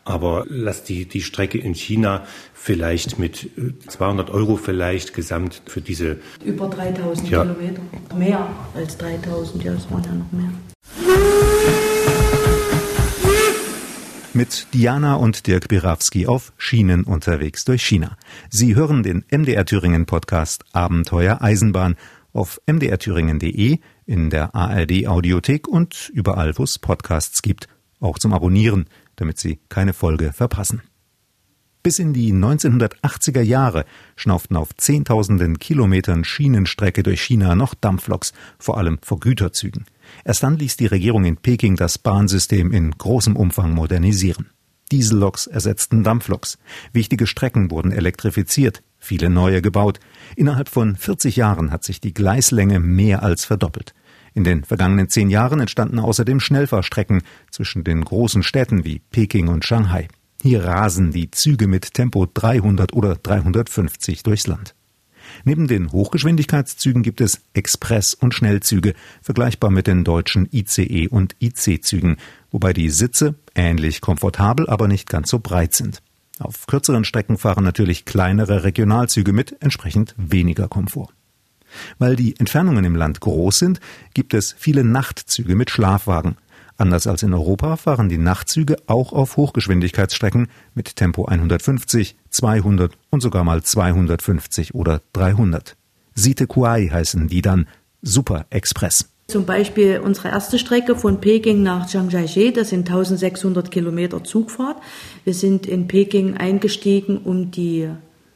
Aber 0.08 0.46
lass 0.48 0.84
die, 0.84 1.08
die 1.08 1.22
Strecke 1.22 1.58
in 1.58 1.74
China 1.74 2.26
vielleicht 2.54 3.18
mit 3.18 3.50
200 3.88 4.30
äh, 4.30 4.32
Euro 4.32 4.56
vielleicht 4.56 5.16
gesamt 5.16 5.64
für 5.66 5.82
diese. 5.82 6.18
Über 6.44 6.70
3000 6.70 7.30
ja. 7.30 7.42
Kilometer. 7.42 7.82
Mehr 8.16 8.48
als 8.76 8.98
3000, 8.98 9.64
ja, 9.64 9.74
es 9.74 9.90
waren 9.90 10.04
ja 10.04 10.14
noch 10.14 10.32
mehr. 10.32 10.52
Mit 14.36 14.68
Diana 14.74 15.16
und 15.16 15.48
Dirk 15.48 15.70
Birawski 15.70 16.28
auf 16.28 16.52
Schienen 16.58 17.06
unterwegs 17.06 17.64
durch 17.64 17.84
China. 17.84 18.18
Sie 18.50 18.76
hören 18.76 19.02
den 19.02 19.24
MDR 19.32 19.66
Thüringen 19.66 20.06
Podcast 20.06 20.66
Abenteuer 20.74 21.42
Eisenbahn 21.42 21.96
auf 22.36 22.62
mdrthüringen.de, 22.68 23.80
in 24.06 24.30
der 24.30 24.54
ARD 24.54 25.08
Audiothek 25.08 25.68
und 25.68 26.12
überall, 26.14 26.58
wo 26.58 26.64
es 26.64 26.78
Podcasts 26.78 27.42
gibt, 27.42 27.68
auch 28.00 28.20
zum 28.20 28.34
Abonnieren, 28.34 28.86
damit 29.16 29.40
Sie 29.40 29.60
keine 29.70 29.94
Folge 29.94 30.34
verpassen. 30.34 30.82
Bis 31.86 32.00
in 32.00 32.14
die 32.14 32.34
1980er 32.34 33.42
Jahre 33.42 33.86
schnauften 34.16 34.58
auf 34.58 34.76
Zehntausenden 34.76 35.60
Kilometern 35.60 36.24
Schienenstrecke 36.24 37.04
durch 37.04 37.22
China 37.22 37.54
noch 37.54 37.76
Dampfloks, 37.76 38.34
vor 38.58 38.80
allem 38.80 38.98
vor 39.04 39.20
Güterzügen. 39.20 39.86
Erst 40.24 40.42
dann 40.42 40.58
ließ 40.58 40.78
die 40.78 40.88
Regierung 40.88 41.26
in 41.26 41.38
Peking 41.38 41.76
das 41.76 42.00
Bahnsystem 42.00 42.72
in 42.72 42.90
großem 42.90 43.36
Umfang 43.36 43.72
modernisieren. 43.72 44.50
Dieselloks 44.92 45.46
ersetzten 45.48 46.04
Dampfloks. 46.04 46.58
Wichtige 46.92 47.28
Strecken 47.28 47.70
wurden 47.70 47.92
elektrifiziert, 47.92 48.82
viele 49.06 49.30
neue 49.30 49.62
gebaut. 49.62 50.00
Innerhalb 50.36 50.68
von 50.68 50.96
40 50.96 51.36
Jahren 51.36 51.72
hat 51.72 51.84
sich 51.84 52.02
die 52.02 52.14
Gleislänge 52.14 52.80
mehr 52.80 53.24
als 53.24 53.46
verdoppelt. 53.46 53.94
In 54.34 54.44
den 54.44 54.66
vergangenen 54.66 55.08
zehn 55.08 55.30
Jahren 55.30 55.62
entstanden 55.62 56.00
außerdem 56.00 56.42
Schnellfahrstrecken 56.42 57.22
zwischen 57.52 57.86
den 57.86 58.04
großen 58.04 58.44
Städten 58.44 58.84
wie 58.84 59.00
Peking 59.00 59.48
und 59.48 59.64
Shanghai. 59.64 60.10
Hier 60.42 60.66
rasen 60.66 61.12
die 61.12 61.32
Züge 61.32 61.68
mit 61.68 61.94
Tempo 61.94 62.28
300 62.32 62.94
oder 62.94 63.16
350 63.16 64.24
durchs 64.24 64.48
Land. 64.48 64.76
Neben 65.44 65.68
den 65.68 65.92
Hochgeschwindigkeitszügen 65.92 67.02
gibt 67.02 67.22
es 67.22 67.42
Express- 67.54 68.14
und 68.14 68.34
Schnellzüge, 68.34 68.94
vergleichbar 69.22 69.72
mit 69.72 69.88
den 69.88 70.04
deutschen 70.04 70.48
ICE 70.52 71.08
und 71.08 71.36
IC-Zügen, 71.40 72.18
wobei 72.52 72.74
die 72.74 72.90
Sitze 72.90 73.36
ähnlich 73.56 74.02
komfortabel, 74.02 74.70
aber 74.70 74.88
nicht 74.88 75.10
ganz 75.10 75.30
so 75.30 75.40
breit 75.40 75.74
sind. 75.74 76.02
Auf 76.40 76.68
kürzeren 76.68 77.06
Strecken 77.06 77.38
fahren 77.38 77.64
natürlich 77.64 78.06
kleinere 78.06 78.64
Regionalzüge 78.64 79.32
mit 79.32 79.56
entsprechend 79.62 80.14
weniger 80.18 80.68
Komfort. 80.68 81.10
Weil 81.98 82.16
die 82.16 82.38
Entfernungen 82.40 82.86
im 82.86 82.96
Land 82.96 83.20
groß 83.22 83.60
sind, 83.60 83.80
gibt 84.14 84.34
es 84.34 84.54
viele 84.58 84.84
Nachtzüge 84.84 85.56
mit 85.56 85.70
Schlafwagen. 85.70 86.38
Anders 86.78 87.08
als 87.08 87.24
in 87.24 87.34
Europa 87.34 87.78
fahren 87.78 88.10
die 88.10 88.18
Nachtzüge 88.18 88.78
auch 88.88 89.14
auf 89.14 89.38
Hochgeschwindigkeitsstrecken 89.38 90.48
mit 90.74 90.98
Tempo 90.98 91.26
150, 91.26 92.18
200 92.30 92.98
und 93.10 93.22
sogar 93.22 93.46
mal 93.46 93.64
250 93.64 94.76
oder 94.76 95.02
300. 95.14 95.78
Site 96.16 96.48
Kuai 96.48 96.90
heißen 96.92 97.28
die 97.28 97.42
dann 97.42 97.68
Super 98.02 98.46
Express. 98.50 99.10
Zum 99.28 99.46
Beispiel 99.46 100.00
unsere 100.04 100.30
erste 100.30 100.60
Strecke 100.60 100.96
von 100.96 101.20
Peking 101.20 101.64
nach 101.64 101.88
Zhangjiajie, 101.88 102.54
das 102.54 102.70
sind 102.70 102.88
1600 102.88 103.72
Kilometer 103.72 104.24
Zugfahrt. 104.24 104.78
Wir 105.24 105.34
sind 105.34 105.66
in 105.66 105.88
Peking 105.88 106.38
eingestiegen 106.38 107.18
um 107.18 107.50
die 107.50 107.90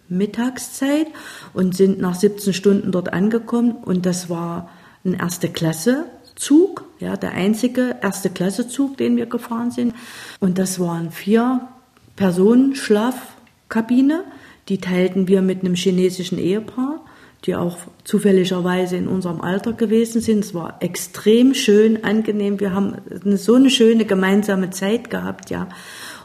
Mittagszeit 0.07 1.05
und 1.53 1.75
sind 1.75 1.99
nach 1.99 2.15
17 2.15 2.53
Stunden 2.53 2.91
dort 2.91 3.13
angekommen 3.13 3.75
und 3.83 4.07
das 4.07 4.31
war 4.31 4.69
ein 5.05 5.13
erste 5.13 5.49
Klasse 5.49 6.05
Zug, 6.35 6.85
ja, 6.99 7.17
der 7.17 7.33
einzige 7.33 7.97
erste 8.01 8.29
Klasse 8.29 8.67
Zug, 8.67 8.97
den 8.97 9.17
wir 9.17 9.27
gefahren 9.27 9.71
sind. 9.71 9.93
Und 10.39 10.57
das 10.57 10.79
waren 10.79 11.11
vier 11.11 11.67
Personen 12.15 12.75
Schlafkabine, 12.75 14.23
die 14.69 14.79
teilten 14.79 15.27
wir 15.27 15.41
mit 15.41 15.59
einem 15.59 15.75
chinesischen 15.75 16.39
Ehepaar 16.39 17.01
die 17.45 17.55
auch 17.55 17.77
zufälligerweise 18.03 18.97
in 18.97 19.07
unserem 19.07 19.41
Alter 19.41 19.73
gewesen 19.73 20.21
sind. 20.21 20.43
Es 20.43 20.53
war 20.53 20.77
extrem 20.81 21.53
schön, 21.53 22.03
angenehm. 22.03 22.59
Wir 22.59 22.73
haben 22.73 22.97
so 23.37 23.55
eine 23.55 23.69
schöne 23.69 24.05
gemeinsame 24.05 24.71
Zeit 24.71 25.09
gehabt, 25.09 25.49
ja. 25.49 25.69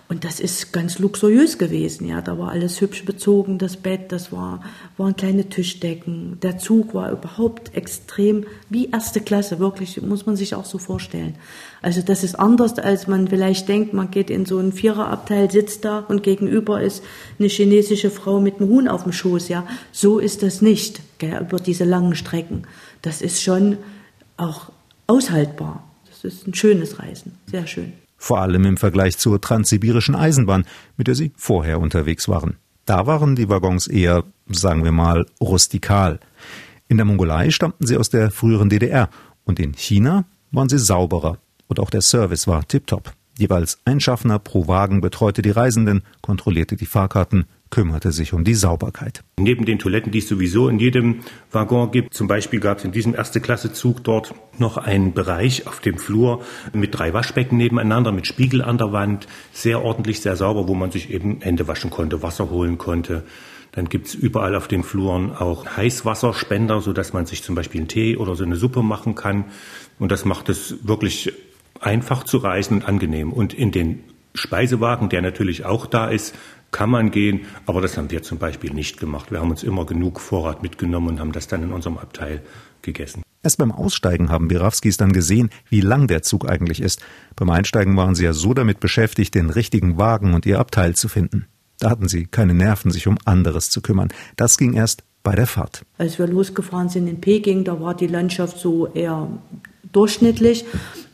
Und 0.07 0.25
das 0.25 0.39
ist 0.39 0.73
ganz 0.73 0.99
luxuriös 0.99 1.57
gewesen, 1.57 2.07
ja. 2.07 2.21
Da 2.21 2.39
war 2.39 2.51
alles 2.51 2.81
hübsch 2.81 3.07
bezogen, 3.07 3.57
das 3.57 3.79
Bett, 3.79 4.13
das 4.13 4.33
war, 4.33 4.63
waren 4.99 5.17
kleine 5.17 5.49
Tischdecken. 5.49 6.39
Der 6.43 6.59
Zug 6.59 6.93
war 6.93 7.11
überhaupt 7.11 7.75
extrem 7.75 8.45
wie 8.69 8.91
erste 8.91 9.23
Klasse, 9.23 9.61
wirklich, 9.61 10.01
muss 10.03 10.27
man 10.27 10.37
sich 10.37 10.55
auch 10.55 10.67
so 10.67 10.77
vorstellen. 10.77 11.37
Also 11.81 12.03
das 12.03 12.23
ist 12.23 12.35
anders, 12.35 12.79
als 12.79 13.07
man 13.07 13.29
vielleicht 13.29 13.67
denkt, 13.67 13.95
man 13.95 14.11
geht 14.11 14.29
in 14.29 14.45
so 14.45 14.59
einen 14.59 14.73
Viererabteil, 14.73 15.51
sitzt 15.51 15.87
da 15.87 16.01
und 16.01 16.23
gegenüber 16.23 16.83
ist 16.83 17.03
eine 17.39 17.49
chinesische 17.49 18.11
Frau 18.11 18.41
mit 18.41 18.61
einem 18.61 18.69
Huhn 18.69 18.89
auf 18.89 19.05
dem 19.05 19.13
Schoß, 19.13 19.49
ja. 19.49 19.67
So 19.91 20.19
ist 20.19 20.43
das 20.43 20.61
nicht, 20.61 21.01
gell, 21.19 21.41
über 21.41 21.59
diese 21.59 21.85
langen 21.85 22.15
Strecken. 22.15 22.67
Das 23.01 23.23
ist 23.23 23.43
schon 23.43 23.79
auch 24.37 24.71
aushaltbar. 25.07 25.83
Das 26.11 26.25
ist 26.25 26.47
ein 26.47 26.55
schönes 26.55 26.99
Reisen, 26.99 27.39
sehr 27.47 27.67
schön 27.67 28.04
vor 28.25 28.41
allem 28.41 28.65
im 28.65 28.79
Vergleich 28.79 29.19
zur 29.19 29.39
transsibirischen 29.39 30.15
Eisenbahn, 30.15 30.65
mit 30.97 31.09
der 31.09 31.15
sie 31.15 31.33
vorher 31.37 31.79
unterwegs 31.79 32.27
waren. 32.27 32.57
Da 32.87 33.07
waren 33.07 33.37
die 33.37 33.51
Waggons 33.51 33.87
eher, 33.87 34.25
sagen 34.49 34.83
wir 34.83 34.93
mal, 34.93 35.27
rustikal. 35.43 36.21
In 36.89 36.97
der 36.97 37.05
Mongolei 37.05 37.51
stammten 37.51 37.87
sie 37.87 37.99
aus 37.99 38.09
der 38.09 38.31
früheren 38.31 38.71
DDR 38.71 39.11
und 39.45 39.61
in 39.61 39.75
China 39.75 40.25
waren 40.53 40.71
sie 40.71 40.79
sauberer 40.79 41.37
und 41.67 41.79
auch 41.79 41.91
der 41.91 42.01
Service 42.01 42.47
war 42.47 42.67
tiptop. 42.67 43.13
Jeweils 43.39 43.79
ein 43.85 44.01
Schaffner 44.01 44.39
pro 44.39 44.69
Wagen 44.69 45.03
betreute 45.03 45.43
die 45.43 45.51
Reisenden, 45.51 46.03
kontrollierte 46.23 46.77
die 46.77 46.87
Fahrkarten, 46.87 47.45
kümmerte 47.75 48.13
sich 48.13 48.33
um 48.33 48.45
die 48.45 48.55
Sauberkeit. 48.55 49.25
Neben 49.37 49.65
den 49.65 49.81
Toiletten, 49.81 50.13
die 50.13 50.21
es 50.21 50.29
sowieso 50.29 50.69
in 50.69 50.79
jedem 50.79 51.23
Waggon 51.51 51.91
gibt, 51.91 52.15
zum 52.15 52.29
Beispiel 52.29 52.61
gab 52.61 52.79
es 52.79 52.85
in 52.85 52.93
diesem 52.93 53.17
Erste-Klasse-Zug 53.17 54.05
dort 54.05 54.33
noch 54.61 54.77
einen 54.77 55.13
Bereich 55.13 55.67
auf 55.67 55.81
dem 55.81 55.99
Flur 55.99 56.45
mit 56.73 56.97
drei 56.97 57.13
Waschbecken 57.13 57.59
nebeneinander, 57.59 58.13
mit 58.13 58.29
Spiegel 58.29 58.63
an 58.63 58.79
der 58.79 58.93
Wand, 58.93 59.27
sehr 59.53 59.83
ordentlich, 59.83 60.21
sehr 60.21 60.37
sauber, 60.37 60.69
wo 60.69 60.77
man 60.77 60.93
sich 60.93 61.11
eben 61.11 61.41
Hände 61.41 61.67
waschen 61.67 61.91
konnte, 61.91 62.23
Wasser 62.23 62.49
holen 62.49 62.79
konnte. 62.79 63.25
Dann 63.73 63.89
gibt 63.89 64.07
es 64.07 64.15
überall 64.15 64.55
auf 64.55 64.69
den 64.69 64.85
Fluren 64.85 65.33
auch 65.33 65.67
Heißwasserspender, 65.77 66.81
sodass 66.81 67.13
man 67.13 67.27
sich 67.27 67.43
zum 67.43 67.57
Beispiel 67.57 67.81
einen 67.81 67.89
Tee 67.89 68.17
oder 68.17 68.37
so 68.37 68.45
eine 68.45 68.55
Suppe 68.55 68.85
machen 68.85 69.17
kann. 69.17 69.47
Und 69.99 70.13
das 70.13 70.25
macht 70.25 70.49
es 70.49 70.87
wirklich 70.87 71.33
einfach 71.81 72.23
zu 72.23 72.37
reisen 72.37 72.75
und 72.75 72.85
angenehm. 72.89 73.33
Und 73.33 73.53
in 73.53 73.73
den 73.73 74.05
Speisewagen, 74.33 75.09
der 75.09 75.23
natürlich 75.23 75.65
auch 75.65 75.87
da 75.87 76.09
ist, 76.09 76.35
kann 76.75 76.91
man 76.91 77.13
gehen, 77.13 77.43
aber 77.67 77.81
das 77.81 77.97
haben 77.97 78.11
wir 78.11 78.25
zum 78.25 78.39
Beispiel 78.39 78.75
nicht 78.75 78.99
gemacht. 78.99 79.31
Wir 79.31 79.41
haben 79.41 79.51
uns 79.51 79.63
immer 79.63 79.87
genug 79.87 80.21
Vorrat 80.21 80.63
mitgenommen 80.63 81.09
und 81.09 81.21
haben 81.21 81.31
das 81.31 81.47
dann 81.47 81.63
in 81.63 81.71
unserem 81.71 81.99
Abteil 81.99 82.43
gegessen. 82.83 83.23
Erst 83.45 83.59
beim 83.59 83.71
Aussteigen 83.71 84.29
haben 84.29 84.49
Birawskis 84.49 84.97
dann 84.97 85.13
gesehen, 85.13 85.51
wie 85.69 85.81
lang 85.81 86.09
der 86.09 86.23
Zug 86.23 86.51
eigentlich 86.51 86.81
ist. 86.81 87.01
Beim 87.37 87.51
Einsteigen 87.51 87.97
waren 87.97 88.17
sie 88.17 88.25
ja 88.25 88.33
so 88.33 88.55
damit 88.55 88.81
beschäftigt, 88.81 89.37
den 89.37 89.51
richtigen 89.51 89.99
Wagen 89.99 90.35
und 90.35 90.47
ihr 90.47 90.59
Abteil 90.59 90.97
zu 90.97 91.09
finden. 91.09 91.47
Da 91.79 91.91
hatten 91.91 92.09
sie 92.09 92.27
keine 92.27 92.55
Nerven, 92.55 92.91
sich 92.91 93.07
um 93.07 93.19
anderes 93.25 93.71
zu 93.71 93.81
kümmern. 93.81 94.09
Das 94.35 94.59
ging 94.59 94.73
erst 94.73 95.05
bei 95.23 95.37
der 95.37 95.47
Fahrt. 95.47 95.85
Als 95.99 96.19
wir 96.19 96.27
losgefahren 96.27 96.89
sind 96.89 97.07
in 97.07 97.21
Peking, 97.21 97.63
da 97.63 97.81
war 97.81 97.95
die 97.95 98.09
Landschaft 98.09 98.59
so 98.59 98.89
eher 98.89 99.29
durchschnittlich. 99.95 100.65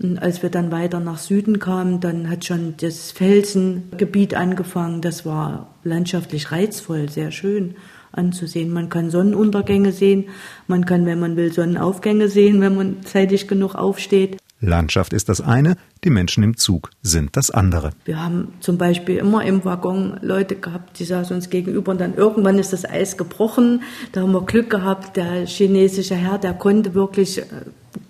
Und 0.02 0.18
als 0.18 0.42
wir 0.42 0.50
dann 0.50 0.72
weiter 0.72 1.00
nach 1.00 1.18
Süden 1.18 1.58
kamen, 1.58 2.00
dann 2.00 2.30
hat 2.30 2.44
schon 2.44 2.74
das 2.80 3.12
Felsengebiet 3.12 4.34
angefangen. 4.34 5.00
Das 5.00 5.26
war 5.26 5.74
landschaftlich 5.84 6.52
reizvoll, 6.52 7.08
sehr 7.08 7.30
schön 7.30 7.74
anzusehen. 8.12 8.72
Man 8.72 8.88
kann 8.88 9.10
Sonnenuntergänge 9.10 9.92
sehen, 9.92 10.26
man 10.66 10.84
kann, 10.84 11.06
wenn 11.06 11.20
man 11.20 11.36
will, 11.36 11.52
Sonnenaufgänge 11.52 12.28
sehen, 12.28 12.60
wenn 12.60 12.74
man 12.74 13.02
zeitig 13.04 13.46
genug 13.46 13.74
aufsteht. 13.74 14.36
Landschaft 14.60 15.14
ist 15.14 15.30
das 15.30 15.40
eine, 15.40 15.76
die 16.04 16.10
Menschen 16.10 16.42
im 16.42 16.56
Zug 16.56 16.90
sind 17.02 17.34
das 17.36 17.50
andere. 17.50 17.92
Wir 18.04 18.22
haben 18.22 18.52
zum 18.60 18.76
Beispiel 18.76 19.16
immer 19.16 19.42
im 19.44 19.64
Waggon 19.64 20.18
Leute 20.20 20.56
gehabt, 20.56 20.98
die 20.98 21.04
saßen 21.04 21.34
uns 21.34 21.48
gegenüber 21.48 21.92
und 21.92 22.00
dann 22.00 22.14
irgendwann 22.14 22.58
ist 22.58 22.74
das 22.74 22.84
Eis 22.84 23.16
gebrochen. 23.16 23.82
Da 24.12 24.20
haben 24.20 24.32
wir 24.32 24.42
Glück 24.42 24.68
gehabt, 24.68 25.16
der 25.16 25.46
chinesische 25.46 26.14
Herr, 26.14 26.36
der 26.36 26.52
konnte 26.52 26.94
wirklich 26.94 27.38
äh, 27.38 27.44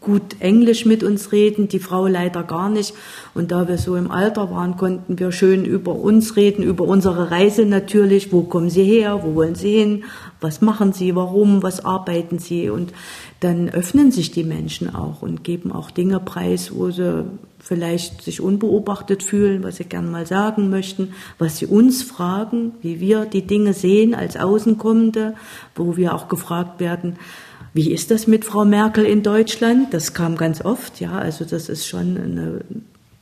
gut 0.01 0.37
Englisch 0.41 0.85
mit 0.85 1.03
uns 1.03 1.33
reden, 1.33 1.69
die 1.69 1.79
Frau 1.79 2.07
leider 2.07 2.43
gar 2.43 2.69
nicht. 2.69 2.95
Und 3.35 3.51
da 3.51 3.69
wir 3.69 3.79
so 3.79 3.97
im 3.97 4.11
Alter 4.11 4.51
waren, 4.51 4.77
konnten 4.77 5.19
wir 5.19 5.33
schön 5.33 5.65
über 5.65 5.95
uns 5.95 6.37
reden, 6.37 6.63
über 6.63 6.85
unsere 6.85 7.31
Reise 7.31 7.67
natürlich. 7.67 8.33
Wo 8.33 8.43
kommen 8.43 8.71
Sie 8.71 8.85
her? 8.85 9.21
Wo 9.23 9.35
wollen 9.35 9.55
Sie 9.55 9.79
hin? 9.79 10.05
Was 10.41 10.61
machen 10.61 10.93
Sie? 10.93 11.15
Warum? 11.15 11.63
Was 11.63 11.85
arbeiten 11.85 12.39
Sie? 12.39 12.71
Und 12.71 12.93
dann 13.41 13.71
öffnen 13.71 14.13
sich 14.13 14.31
die 14.31 14.45
Menschen 14.45 14.95
auch 14.95 15.23
und 15.23 15.45
geben 15.45 15.73
auch 15.73 15.91
Dinge 15.91 16.21
preis, 16.21 16.73
wo 16.75 16.91
sie 16.91 17.25
vielleicht 17.59 18.23
sich 18.23 18.41
unbeobachtet 18.41 19.23
fühlen, 19.23 19.63
was 19.63 19.77
sie 19.77 19.85
gern 19.85 20.11
mal 20.11 20.27
sagen 20.27 20.71
möchten, 20.71 21.15
was 21.39 21.59
sie 21.59 21.67
uns 21.67 22.03
fragen, 22.03 22.73
wie 22.83 23.01
wir 23.01 23.27
die 23.27 23.47
Dinge 23.47 23.75
sehen 23.75 24.15
als 24.15 24.37
Außenkommende, 24.37 25.35
wo 25.75 25.97
wir 25.97 26.15
auch 26.15 26.29
gefragt 26.29 26.81
werden, 26.81 27.17
wie 27.73 27.93
ist 27.93 28.11
das 28.11 28.27
mit 28.27 28.45
Frau 28.45 28.65
Merkel 28.65 29.05
in 29.05 29.23
Deutschland? 29.23 29.95
Das 29.95 30.13
kam 30.13 30.37
ganz 30.37 30.65
oft, 30.65 31.01
ja. 31.01 31.13
Also 31.13 31.45
das 31.45 31.69
ist 31.69 31.87
schon 31.87 32.17
eine 32.17 32.61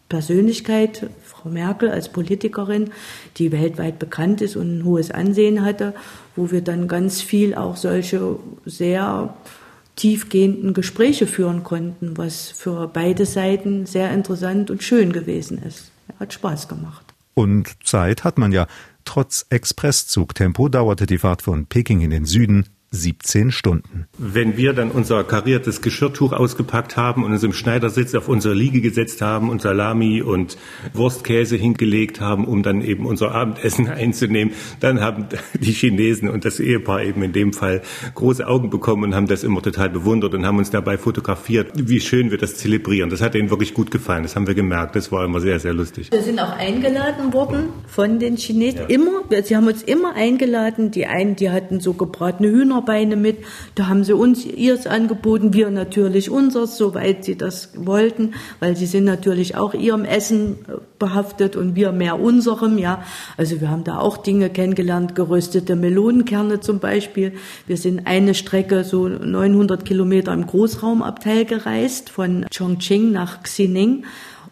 Persönlichkeit, 0.08 1.10
Frau 1.22 1.50
Merkel 1.50 1.90
als 1.90 2.08
Politikerin, 2.08 2.90
die 3.36 3.52
weltweit 3.52 3.98
bekannt 3.98 4.40
ist 4.40 4.56
und 4.56 4.78
ein 4.78 4.84
hohes 4.84 5.10
Ansehen 5.10 5.64
hatte, 5.64 5.94
wo 6.34 6.50
wir 6.50 6.62
dann 6.62 6.88
ganz 6.88 7.20
viel 7.20 7.54
auch 7.54 7.76
solche 7.76 8.38
sehr 8.64 9.34
tiefgehenden 9.96 10.74
Gespräche 10.74 11.26
führen 11.26 11.62
konnten, 11.64 12.16
was 12.16 12.48
für 12.50 12.88
beide 12.88 13.26
Seiten 13.26 13.84
sehr 13.84 14.10
interessant 14.12 14.70
und 14.70 14.82
schön 14.82 15.12
gewesen 15.12 15.58
ist. 15.58 15.90
Hat 16.18 16.32
Spaß 16.32 16.68
gemacht. 16.68 17.04
Und 17.34 17.68
Zeit 17.84 18.24
hat 18.24 18.38
man 18.38 18.52
ja. 18.52 18.66
Trotz 19.04 19.46
Expresszugtempo 19.50 20.68
dauerte 20.68 21.06
die 21.06 21.18
Fahrt 21.18 21.42
von 21.42 21.66
Peking 21.66 22.00
in 22.00 22.10
den 22.10 22.24
Süden 22.24 22.66
17 22.90 23.50
Stunden. 23.50 24.06
Wenn 24.16 24.56
wir 24.56 24.72
dann 24.72 24.90
unser 24.90 25.22
kariertes 25.22 25.82
Geschirrtuch 25.82 26.32
ausgepackt 26.32 26.96
haben 26.96 27.22
und 27.22 27.32
uns 27.32 27.42
im 27.42 27.52
Schneidersitz 27.52 28.14
auf 28.14 28.28
unsere 28.28 28.54
Liege 28.54 28.80
gesetzt 28.80 29.20
haben 29.20 29.50
und 29.50 29.60
Salami 29.60 30.22
und 30.22 30.56
Wurstkäse 30.94 31.56
hingelegt 31.56 32.22
haben, 32.22 32.46
um 32.46 32.62
dann 32.62 32.80
eben 32.80 33.04
unser 33.04 33.32
Abendessen 33.32 33.88
einzunehmen, 33.88 34.54
dann 34.80 35.02
haben 35.02 35.26
die 35.60 35.72
Chinesen 35.72 36.30
und 36.30 36.46
das 36.46 36.60
Ehepaar 36.60 37.02
eben 37.02 37.22
in 37.22 37.32
dem 37.32 37.52
Fall 37.52 37.82
große 38.14 38.46
Augen 38.46 38.70
bekommen 38.70 39.04
und 39.04 39.14
haben 39.14 39.26
das 39.26 39.44
immer 39.44 39.60
total 39.60 39.90
bewundert 39.90 40.32
und 40.32 40.46
haben 40.46 40.56
uns 40.56 40.70
dabei 40.70 40.96
fotografiert, 40.96 41.72
wie 41.74 42.00
schön 42.00 42.30
wir 42.30 42.38
das 42.38 42.56
zelebrieren. 42.56 43.10
Das 43.10 43.20
hat 43.20 43.34
ihnen 43.34 43.50
wirklich 43.50 43.74
gut 43.74 43.90
gefallen. 43.90 44.22
Das 44.22 44.34
haben 44.34 44.46
wir 44.46 44.54
gemerkt. 44.54 44.96
Das 44.96 45.12
war 45.12 45.26
immer 45.26 45.40
sehr, 45.40 45.60
sehr 45.60 45.74
lustig. 45.74 46.10
Wir 46.10 46.22
sind 46.22 46.40
auch 46.40 46.56
eingeladen 46.56 47.34
worden 47.34 47.64
von 47.86 48.18
den 48.18 48.36
Chinesen. 48.36 48.80
Ja. 48.80 48.86
Immer, 48.86 49.24
sie 49.42 49.56
haben 49.56 49.66
uns 49.66 49.82
immer 49.82 50.14
eingeladen. 50.14 50.90
Die 50.90 51.04
einen, 51.04 51.36
die 51.36 51.50
hatten 51.50 51.80
so 51.80 51.92
gebratene 51.92 52.48
Hühner 52.48 52.77
Hühnerbeine 52.78 53.16
mit. 53.16 53.38
Da 53.74 53.88
haben 53.88 54.04
sie 54.04 54.12
uns 54.12 54.44
ihrs 54.44 54.86
angeboten, 54.86 55.52
wir 55.52 55.70
natürlich 55.70 56.30
unseres, 56.30 56.76
soweit 56.76 57.24
sie 57.24 57.36
das 57.36 57.70
wollten, 57.76 58.34
weil 58.60 58.76
sie 58.76 58.86
sind 58.86 59.04
natürlich 59.04 59.56
auch 59.56 59.74
ihrem 59.74 60.04
Essen 60.04 60.58
äh, 60.68 60.76
behaftet 60.98 61.56
und 61.56 61.74
wir 61.74 61.92
mehr 61.92 62.20
unserem, 62.20 62.78
ja. 62.78 63.02
Also 63.36 63.60
wir 63.60 63.70
haben 63.70 63.84
da 63.84 63.98
auch 63.98 64.16
Dinge 64.16 64.50
kennengelernt, 64.50 65.14
geröstete 65.14 65.76
Melonenkerne 65.76 66.60
zum 66.60 66.78
Beispiel. 66.78 67.32
Wir 67.66 67.76
sind 67.76 68.06
eine 68.06 68.34
Strecke 68.34 68.84
so 68.84 69.08
900 69.08 69.84
Kilometer 69.84 70.32
im 70.32 70.46
Großraumabteil 70.46 71.44
gereist 71.44 72.10
von 72.10 72.46
Chongqing 72.56 73.12
nach 73.12 73.42
Xining 73.42 74.04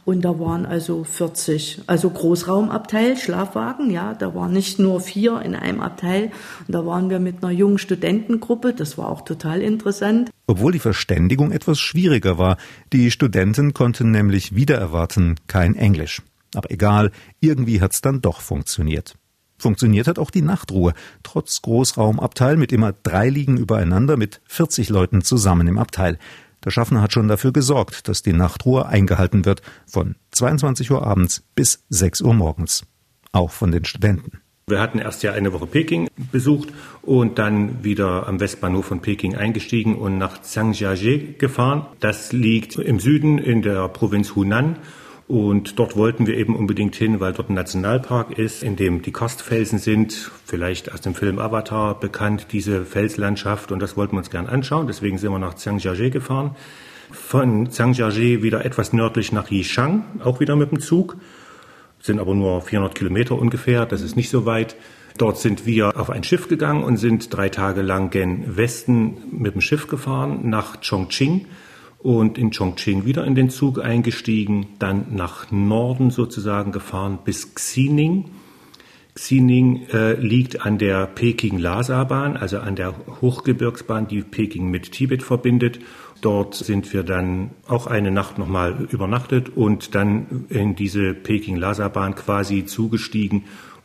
und 0.06 0.24
da 0.24 0.38
waren 0.38 0.66
also 0.66 1.02
40, 1.02 1.82
also 1.88 2.08
Großraumabteil, 2.10 3.16
Schlafwagen, 3.16 3.90
ja, 3.90 4.14
da 4.14 4.36
waren 4.36 4.52
nicht 4.52 4.78
nur 4.78 5.00
vier 5.00 5.42
in 5.42 5.56
einem 5.56 5.80
Abteil. 5.80 6.30
Und 6.66 6.72
da 6.72 6.86
waren 6.86 7.10
wir 7.10 7.18
mit 7.18 7.42
einer 7.42 7.50
jungen 7.50 7.78
Studentengruppe, 7.78 8.72
das 8.72 8.96
war 8.96 9.08
auch 9.08 9.22
total 9.22 9.60
interessant. 9.60 10.30
Obwohl 10.46 10.70
die 10.70 10.78
Verständigung 10.78 11.50
etwas 11.50 11.80
schwieriger 11.80 12.38
war, 12.38 12.56
die 12.92 13.10
Studenten 13.10 13.74
konnten 13.74 14.12
nämlich 14.12 14.54
wieder 14.54 14.76
erwarten 14.76 15.34
kein 15.48 15.74
Englisch. 15.74 16.22
Aber 16.54 16.70
egal, 16.70 17.10
irgendwie 17.40 17.80
hat's 17.80 18.00
dann 18.00 18.22
doch 18.22 18.40
funktioniert. 18.40 19.16
Funktioniert 19.58 20.06
hat 20.06 20.20
auch 20.20 20.30
die 20.30 20.42
Nachtruhe, 20.42 20.92
trotz 21.24 21.62
Großraumabteil 21.62 22.56
mit 22.56 22.70
immer 22.70 22.92
drei 22.92 23.28
Liegen 23.28 23.56
übereinander 23.56 24.16
mit 24.16 24.40
40 24.44 24.88
Leuten 24.88 25.22
zusammen 25.22 25.66
im 25.66 25.78
Abteil. 25.78 26.18
Der 26.66 26.72
Schaffner 26.72 27.00
hat 27.00 27.12
schon 27.12 27.28
dafür 27.28 27.52
gesorgt, 27.52 28.08
dass 28.08 28.22
die 28.22 28.32
Nachtruhe 28.32 28.86
eingehalten 28.86 29.44
wird, 29.44 29.62
von 29.86 30.16
22 30.32 30.90
Uhr 30.90 31.06
abends 31.06 31.44
bis 31.54 31.84
6 31.90 32.22
Uhr 32.22 32.34
morgens. 32.34 32.84
Auch 33.30 33.52
von 33.52 33.70
den 33.70 33.84
Studenten. 33.84 34.40
Wir 34.66 34.80
hatten 34.80 34.98
erst 34.98 35.22
ja 35.22 35.32
eine 35.32 35.52
Woche 35.52 35.68
Peking 35.68 36.08
besucht 36.32 36.70
und 37.02 37.38
dann 37.38 37.84
wieder 37.84 38.26
am 38.26 38.40
Westbahnhof 38.40 38.86
von 38.86 39.00
Peking 39.00 39.36
eingestiegen 39.36 39.94
und 39.94 40.18
nach 40.18 40.42
Zhangjiajie 40.42 41.36
gefahren. 41.38 41.86
Das 42.00 42.32
liegt 42.32 42.74
im 42.74 42.98
Süden 42.98 43.38
in 43.38 43.62
der 43.62 43.86
Provinz 43.86 44.34
Hunan 44.34 44.74
und 45.28 45.80
dort 45.80 45.96
wollten 45.96 46.28
wir 46.28 46.36
eben 46.36 46.54
unbedingt 46.54 46.94
hin, 46.94 47.18
weil 47.18 47.32
dort 47.32 47.50
ein 47.50 47.54
Nationalpark 47.54 48.38
ist, 48.38 48.62
in 48.62 48.76
dem 48.76 49.02
die 49.02 49.10
Karstfelsen 49.10 49.80
sind, 49.80 50.30
vielleicht 50.44 50.92
aus 50.92 51.00
dem 51.00 51.16
Film 51.16 51.40
Avatar 51.40 51.98
bekannt, 51.98 52.48
diese 52.52 52.84
Felslandschaft. 52.84 53.72
Und 53.72 53.80
das 53.80 53.96
wollten 53.96 54.12
wir 54.12 54.18
uns 54.18 54.30
gern 54.30 54.46
anschauen. 54.46 54.86
Deswegen 54.86 55.18
sind 55.18 55.32
wir 55.32 55.40
nach 55.40 55.54
Zhangjiajie 55.54 56.10
gefahren. 56.10 56.54
Von 57.10 57.70
Zhangjiajie 57.70 58.42
wieder 58.42 58.64
etwas 58.64 58.92
nördlich 58.92 59.32
nach 59.32 59.50
Yishang, 59.50 60.04
auch 60.22 60.38
wieder 60.38 60.54
mit 60.54 60.70
dem 60.70 60.78
Zug. 60.78 61.16
sind 62.00 62.20
aber 62.20 62.36
nur 62.36 62.62
400 62.62 62.94
Kilometer 62.94 63.36
ungefähr, 63.36 63.84
das 63.84 64.02
ist 64.02 64.14
nicht 64.14 64.30
so 64.30 64.46
weit. 64.46 64.76
Dort 65.18 65.38
sind 65.38 65.66
wir 65.66 65.98
auf 65.98 66.10
ein 66.10 66.22
Schiff 66.22 66.46
gegangen 66.46 66.84
und 66.84 66.98
sind 66.98 67.34
drei 67.34 67.48
Tage 67.48 67.82
lang 67.82 68.10
gen 68.10 68.56
Westen 68.56 69.16
mit 69.32 69.54
dem 69.54 69.60
Schiff 69.60 69.88
gefahren 69.88 70.48
nach 70.48 70.80
Chongqing 70.80 71.46
und 71.98 72.38
in 72.38 72.50
Chongqing 72.50 73.04
wieder 73.04 73.24
in 73.24 73.34
den 73.34 73.50
Zug 73.50 73.82
eingestiegen, 73.82 74.66
dann 74.78 75.14
nach 75.14 75.50
Norden 75.50 76.10
sozusagen 76.10 76.72
gefahren 76.72 77.18
bis 77.24 77.54
Xining. 77.54 78.26
Xining 79.14 79.86
äh, 79.92 80.12
liegt 80.12 80.66
an 80.66 80.76
der 80.76 81.06
Peking-Lhasa-Bahn, 81.06 82.36
also 82.36 82.58
an 82.58 82.76
der 82.76 82.94
Hochgebirgsbahn, 83.22 84.08
die 84.08 84.22
Peking 84.22 84.70
mit 84.70 84.92
Tibet 84.92 85.22
verbindet. 85.22 85.80
Dort 86.20 86.54
sind 86.54 86.92
wir 86.92 87.02
dann 87.02 87.50
auch 87.66 87.86
eine 87.86 88.10
Nacht 88.10 88.38
nochmal 88.38 88.86
übernachtet 88.90 89.56
und 89.56 89.94
dann 89.94 90.44
in 90.50 90.76
diese 90.76 91.14
Peking-Lhasa-Bahn 91.14 92.14
quasi 92.14 92.66
zugestiegen 92.66 93.44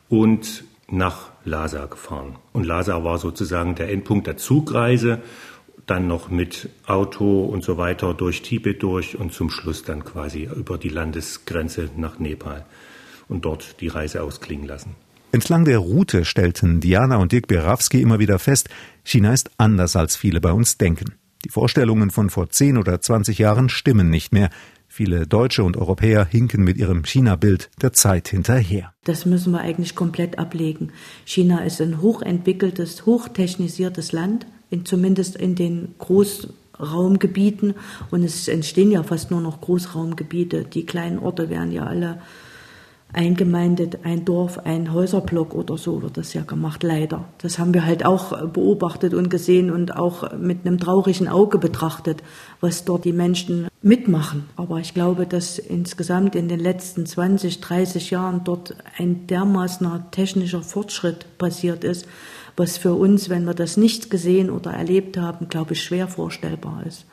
und 0.10 0.66
nach 0.90 1.32
Lhasa 1.46 1.86
gefahren. 1.86 2.36
Und 2.54 2.66
Lhasa 2.66 3.04
war 3.04 3.18
sozusagen 3.18 3.76
der 3.76 3.90
Endpunkt 3.90 4.28
der 4.28 4.38
Zugreise, 4.38 5.22
dann 5.92 6.08
noch 6.08 6.30
mit 6.30 6.70
Auto 6.86 7.44
und 7.44 7.66
so 7.66 7.78
weiter 7.78 8.14
durch 8.14 8.42
Tibet 8.44 8.82
durch 8.82 9.20
und 9.20 9.34
zum 9.34 9.50
Schluss 9.50 9.84
dann 9.84 10.06
quasi 10.06 10.50
über 10.56 10.78
die 10.78 10.88
Landesgrenze 10.88 11.90
nach 11.98 12.18
Nepal 12.18 12.66
und 13.28 13.44
dort 13.44 13.82
die 13.82 13.90
Reise 13.90 14.24
ausklingen 14.24 14.66
lassen. 14.66 14.96
Entlang 15.34 15.66
der 15.66 15.80
Route 15.80 16.24
stellten 16.24 16.80
Diana 16.80 17.18
und 17.18 17.34
Dirk 17.34 17.48
Berawski 17.48 18.02
immer 18.02 18.20
wieder 18.20 18.40
fest, 18.40 18.70
China 19.04 19.34
ist 19.34 19.52
anders 19.58 19.98
als 19.98 20.16
viele 20.16 20.40
bei 20.40 20.54
uns 20.54 20.78
denken. 20.78 21.16
Die 21.44 21.50
Vorstellungen 21.50 22.10
von 22.10 22.30
vor 22.30 22.50
10 22.50 22.78
oder 22.78 23.02
20 23.02 23.38
Jahren 23.38 23.68
stimmen 23.68 24.10
nicht 24.10 24.32
mehr. 24.32 24.50
Viele 24.88 25.28
Deutsche 25.28 25.66
und 25.66 25.76
Europäer 25.76 26.24
hinken 26.24 26.64
mit 26.64 26.78
ihrem 26.78 27.04
China-Bild 27.04 27.70
der 27.82 27.92
Zeit 27.92 28.30
hinterher. 28.30 28.94
Das 29.04 29.26
müssen 29.26 29.52
wir 29.52 29.60
eigentlich 29.60 29.96
komplett 29.96 30.40
ablegen. 30.40 30.94
China 31.26 31.66
ist 31.66 31.82
ein 31.82 32.00
hochentwickeltes, 32.00 33.06
hochtechnisiertes 33.06 34.14
Land, 34.14 34.46
in, 34.72 34.86
zumindest 34.86 35.36
in 35.36 35.54
den 35.54 35.94
Großraumgebieten. 36.00 37.76
Und 38.10 38.24
es 38.24 38.48
entstehen 38.48 38.92
ja 38.92 39.04
fast 39.04 39.30
nur 39.30 39.42
noch 39.42 39.62
Großraumgebiete. 39.62 40.64
Die 40.64 40.88
kleinen 40.88 41.20
Orte 41.20 41.52
werden 41.52 41.72
ja 41.72 41.84
alle 41.84 42.20
eingemeindet, 43.14 44.00
ein 44.04 44.26
Dorf, 44.26 44.60
ein 44.60 44.94
Häuserblock 44.94 45.54
oder 45.54 45.78
so 45.78 46.02
wird 46.02 46.18
das 46.18 46.34
ja 46.34 46.44
gemacht, 46.44 46.82
leider. 46.84 47.26
Das 47.40 47.60
haben 47.60 47.74
wir 47.74 47.86
halt 47.86 48.06
auch 48.06 48.48
beobachtet 48.48 49.14
und 49.14 49.30
gesehen 49.30 49.70
und 49.70 49.96
auch 49.96 50.38
mit 50.38 50.66
einem 50.66 50.80
traurigen 50.80 51.28
Auge 51.28 51.58
betrachtet, 51.58 52.24
was 52.62 52.86
dort 52.86 53.06
die 53.06 53.14
Menschen 53.14 53.68
mitmachen. 53.82 54.46
Aber 54.56 54.80
ich 54.80 54.94
glaube, 54.94 55.26
dass 55.26 55.60
insgesamt 55.60 56.36
in 56.36 56.48
den 56.48 56.60
letzten 56.60 57.06
20, 57.06 57.60
30 57.60 58.12
Jahren 58.12 58.44
dort 58.44 58.76
ein 58.98 59.28
dermaßener 59.28 60.08
technischer 60.12 60.62
Fortschritt 60.62 61.38
passiert 61.38 61.84
ist, 61.84 62.08
was 62.62 62.78
für 62.78 62.94
uns, 62.94 63.28
wenn 63.30 63.46
wir 63.46 63.56
das 63.56 63.76
nicht 63.76 64.12
gesehen 64.12 64.52
oder 64.52 64.72
erlebt 64.72 65.18
haben, 65.18 65.50
glaube 65.50 65.74
ich, 65.74 65.84
schwer 65.84 66.08
vorstellbar 66.08 66.84
ist. 66.86 67.06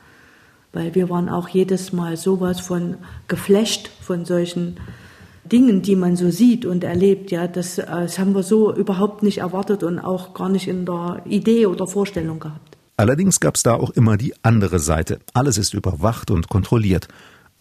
Weil 0.73 0.93
wir 0.93 1.09
waren 1.09 1.27
auch 1.27 1.49
jedes 1.49 1.91
Mal 1.91 2.17
sowas 2.17 2.59
von 2.59 2.97
geflasht 3.27 3.89
von 3.99 4.25
solchen 4.25 4.77
Dingen, 5.51 5.81
die 5.81 5.95
man 5.95 6.15
so 6.15 6.29
sieht 6.29 6.67
und 6.67 6.83
erlebt, 6.83 7.31
ja, 7.31 7.47
das, 7.47 7.79
äh, 7.79 7.85
das 7.87 8.19
haben 8.19 8.35
wir 8.35 8.43
so 8.43 8.71
überhaupt 8.71 9.23
nicht 9.23 9.39
erwartet 9.39 9.81
und 9.81 9.97
auch 9.97 10.35
gar 10.35 10.49
nicht 10.49 10.67
in 10.67 10.85
der 10.85 11.23
Idee 11.25 11.65
oder 11.65 11.87
Vorstellung 11.87 12.39
gehabt. 12.39 12.77
Allerdings 12.95 13.39
gab 13.39 13.55
es 13.55 13.63
da 13.63 13.73
auch 13.73 13.89
immer 13.89 14.17
die 14.17 14.35
andere 14.43 14.77
Seite. 14.77 15.17
Alles 15.33 15.57
ist 15.57 15.73
überwacht 15.73 16.29
und 16.29 16.47
kontrolliert. 16.47 17.07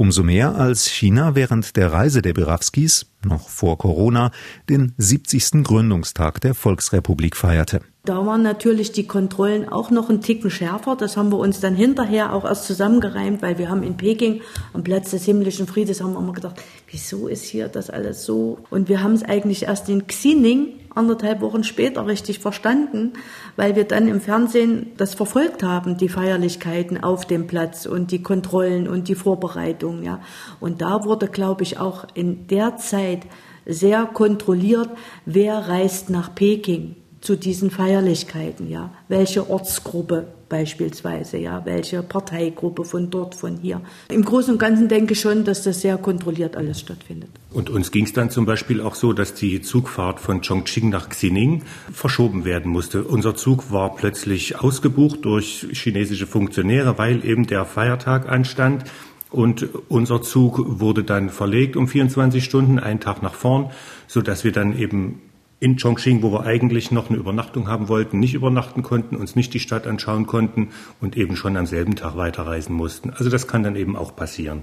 Umso 0.00 0.22
mehr 0.22 0.54
als 0.54 0.86
China 0.86 1.34
während 1.34 1.74
der 1.74 1.92
Reise 1.92 2.22
der 2.22 2.32
Birawskis, 2.32 3.06
noch 3.24 3.48
vor 3.48 3.78
Corona, 3.78 4.30
den 4.68 4.94
70. 4.96 5.64
Gründungstag 5.64 6.40
der 6.40 6.54
Volksrepublik 6.54 7.36
feierte. 7.36 7.80
Da 8.08 8.24
waren 8.24 8.40
natürlich 8.40 8.92
die 8.92 9.06
Kontrollen 9.06 9.68
auch 9.68 9.90
noch 9.90 10.08
ein 10.08 10.22
Ticken 10.22 10.50
schärfer. 10.50 10.96
Das 10.96 11.18
haben 11.18 11.30
wir 11.30 11.36
uns 11.36 11.60
dann 11.60 11.74
hinterher 11.74 12.32
auch 12.32 12.46
erst 12.46 12.64
zusammengereimt, 12.64 13.42
weil 13.42 13.58
wir 13.58 13.68
haben 13.68 13.82
in 13.82 13.98
Peking 13.98 14.40
am 14.72 14.82
Platz 14.82 15.10
des 15.10 15.26
himmlischen 15.26 15.66
Friedes 15.66 16.00
haben 16.00 16.14
wir 16.14 16.20
immer 16.20 16.32
gedacht, 16.32 16.56
wieso 16.90 17.28
ist 17.28 17.44
hier 17.44 17.68
das 17.68 17.90
alles 17.90 18.24
so? 18.24 18.60
Und 18.70 18.88
wir 18.88 19.02
haben 19.02 19.12
es 19.12 19.24
eigentlich 19.24 19.64
erst 19.64 19.90
in 19.90 20.06
Xining 20.06 20.68
anderthalb 20.94 21.42
Wochen 21.42 21.64
später 21.64 22.06
richtig 22.06 22.38
verstanden, 22.38 23.12
weil 23.56 23.76
wir 23.76 23.84
dann 23.84 24.08
im 24.08 24.22
Fernsehen 24.22 24.86
das 24.96 25.12
verfolgt 25.12 25.62
haben, 25.62 25.98
die 25.98 26.08
Feierlichkeiten 26.08 27.04
auf 27.04 27.26
dem 27.26 27.46
Platz 27.46 27.84
und 27.84 28.10
die 28.10 28.22
Kontrollen 28.22 28.88
und 28.88 29.08
die 29.08 29.16
Vorbereitungen, 29.16 30.02
ja. 30.02 30.22
Und 30.60 30.80
da 30.80 31.04
wurde, 31.04 31.28
glaube 31.28 31.62
ich, 31.62 31.78
auch 31.78 32.06
in 32.14 32.46
der 32.46 32.78
Zeit 32.78 33.26
sehr 33.66 34.06
kontrolliert, 34.06 34.88
wer 35.26 35.68
reist 35.68 36.08
nach 36.08 36.34
Peking 36.34 36.96
zu 37.28 37.36
diesen 37.36 37.70
Feierlichkeiten, 37.70 38.70
ja. 38.70 38.90
Welche 39.08 39.50
Ortsgruppe 39.50 40.28
beispielsweise, 40.48 41.36
ja, 41.36 41.60
welche 41.66 42.02
Parteigruppe 42.02 42.86
von 42.86 43.10
dort, 43.10 43.34
von 43.34 43.58
hier. 43.58 43.82
Im 44.08 44.24
Großen 44.24 44.54
und 44.54 44.58
Ganzen 44.58 44.88
denke 44.88 45.12
ich 45.12 45.20
schon, 45.20 45.44
dass 45.44 45.62
das 45.62 45.82
sehr 45.82 45.98
kontrolliert 45.98 46.56
alles 46.56 46.80
stattfindet. 46.80 47.28
Und 47.50 47.68
uns 47.68 47.90
ging 47.90 48.06
es 48.06 48.14
dann 48.14 48.30
zum 48.30 48.46
Beispiel 48.46 48.80
auch 48.80 48.94
so, 48.94 49.12
dass 49.12 49.34
die 49.34 49.60
Zugfahrt 49.60 50.20
von 50.20 50.40
Chongqing 50.40 50.88
nach 50.88 51.10
Xining 51.10 51.64
verschoben 51.92 52.46
werden 52.46 52.72
musste. 52.72 53.04
Unser 53.04 53.34
Zug 53.34 53.70
war 53.70 53.94
plötzlich 53.94 54.58
ausgebucht 54.58 55.26
durch 55.26 55.66
chinesische 55.72 56.26
Funktionäre, 56.26 56.96
weil 56.96 57.26
eben 57.26 57.46
der 57.46 57.66
Feiertag 57.66 58.26
anstand. 58.26 58.84
Und 59.30 59.68
unser 59.90 60.22
Zug 60.22 60.80
wurde 60.80 61.04
dann 61.04 61.28
verlegt 61.28 61.76
um 61.76 61.88
24 61.88 62.42
Stunden, 62.42 62.78
einen 62.78 63.00
Tag 63.00 63.22
nach 63.22 63.34
vorn, 63.34 63.70
so 64.06 64.22
dass 64.22 64.44
wir 64.44 64.52
dann 64.52 64.78
eben 64.78 65.20
in 65.60 65.76
Chongqing, 65.76 66.22
wo 66.22 66.32
wir 66.32 66.44
eigentlich 66.44 66.90
noch 66.90 67.10
eine 67.10 67.18
Übernachtung 67.18 67.68
haben 67.68 67.88
wollten, 67.88 68.18
nicht 68.18 68.34
übernachten 68.34 68.82
konnten, 68.82 69.16
uns 69.16 69.36
nicht 69.36 69.52
die 69.54 69.60
Stadt 69.60 69.86
anschauen 69.86 70.26
konnten 70.26 70.68
und 71.00 71.16
eben 71.16 71.36
schon 71.36 71.56
am 71.56 71.66
selben 71.66 71.96
Tag 71.96 72.16
weiterreisen 72.16 72.74
mussten. 72.74 73.10
Also 73.10 73.30
das 73.30 73.48
kann 73.48 73.62
dann 73.62 73.76
eben 73.76 73.96
auch 73.96 74.14
passieren. 74.14 74.62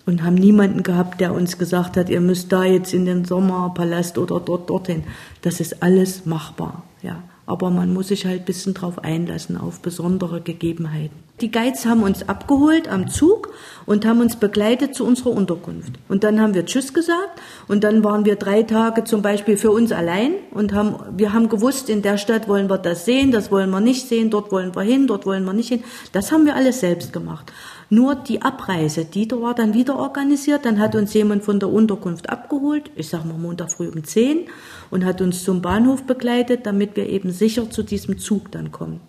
und 0.09 0.23
haben 0.23 0.37
niemanden 0.37 0.83
gehabt, 0.83 1.21
der 1.21 1.35
uns 1.35 1.59
gesagt 1.59 1.99
hat, 1.99 2.09
ihr 2.09 2.23
müsst 2.23 2.51
da 2.51 2.65
jetzt 2.65 2.95
in 2.95 3.05
den 3.05 3.27
Sommerpalast 3.27 4.17
oder 4.17 4.41
dort 4.41 4.71
dorthin. 4.71 5.05
Das 5.43 5.61
ist 5.61 5.83
alles 5.83 6.25
machbar, 6.25 6.85
ja. 7.03 7.23
Aber 7.49 7.71
man 7.71 7.95
muss 7.95 8.09
sich 8.09 8.27
halt 8.27 8.41
ein 8.43 8.45
bisschen 8.45 8.75
drauf 8.75 8.99
einlassen, 8.99 9.57
auf 9.57 9.81
besondere 9.81 10.43
Gegebenheiten. 10.43 11.17
Die 11.41 11.51
Guides 11.51 11.87
haben 11.87 12.03
uns 12.03 12.29
abgeholt 12.29 12.89
am 12.89 13.09
Zug 13.09 13.55
und 13.87 14.05
haben 14.05 14.21
uns 14.21 14.37
begleitet 14.37 14.95
zu 14.95 15.07
unserer 15.07 15.31
Unterkunft. 15.31 15.93
Und 16.11 16.25
dann 16.25 16.43
haben 16.43 16.53
wir 16.53 16.67
Tschüss 16.67 16.93
gesagt 16.93 17.41
und 17.67 17.85
dann 17.85 18.05
waren 18.05 18.27
wir 18.27 18.37
drei 18.37 18.65
Tage 18.65 19.05
zum 19.05 19.23
Beispiel 19.23 19.57
für 19.57 19.71
uns 19.71 19.93
allein 19.93 20.33
und 20.51 20.75
haben, 20.75 20.97
wir 21.17 21.33
haben 21.33 21.49
gewusst, 21.49 21.89
in 21.89 22.03
der 22.03 22.19
Stadt 22.19 22.49
wollen 22.49 22.69
wir 22.69 22.77
das 22.77 23.07
sehen, 23.07 23.33
das 23.33 23.51
wollen 23.51 23.71
wir 23.71 23.81
nicht 23.81 24.09
sehen, 24.09 24.29
dort 24.29 24.53
wollen 24.53 24.75
wir 24.75 24.83
hin, 24.83 25.07
dort 25.07 25.25
wollen 25.25 25.45
wir 25.45 25.55
nicht 25.55 25.71
hin. 25.71 25.85
Das 26.13 26.31
haben 26.33 26.45
wir 26.45 26.55
alles 26.55 26.81
selbst 26.81 27.15
gemacht. 27.15 27.51
Nur 27.89 28.15
die 28.15 28.43
Abreise, 28.43 29.07
die 29.07 29.31
war 29.31 29.55
dann 29.55 29.73
wieder 29.73 29.97
organisiert. 29.97 30.67
Dann 30.67 30.79
hat 30.79 30.95
uns 30.95 31.15
jemand 31.15 31.45
von 31.45 31.59
der 31.59 31.71
Unterkunft 31.71 32.29
abgeholt, 32.29 32.91
ich 32.97 33.09
sag 33.09 33.25
mal 33.25 33.39
Montag 33.39 33.71
früh 33.71 33.89
um 33.89 34.05
10 34.05 34.49
und 34.91 35.05
hat 35.05 35.21
uns 35.21 35.45
zum 35.45 35.63
Bahnhof 35.63 36.05
begleitet, 36.05 36.67
damit 36.67 36.97
wir 36.97 37.09
eben 37.09 37.31
sicher 37.31 37.71
zu 37.71 37.83
diesem 37.83 38.19
Zug 38.19 38.53
dann 38.53 38.73
kommen 38.73 39.01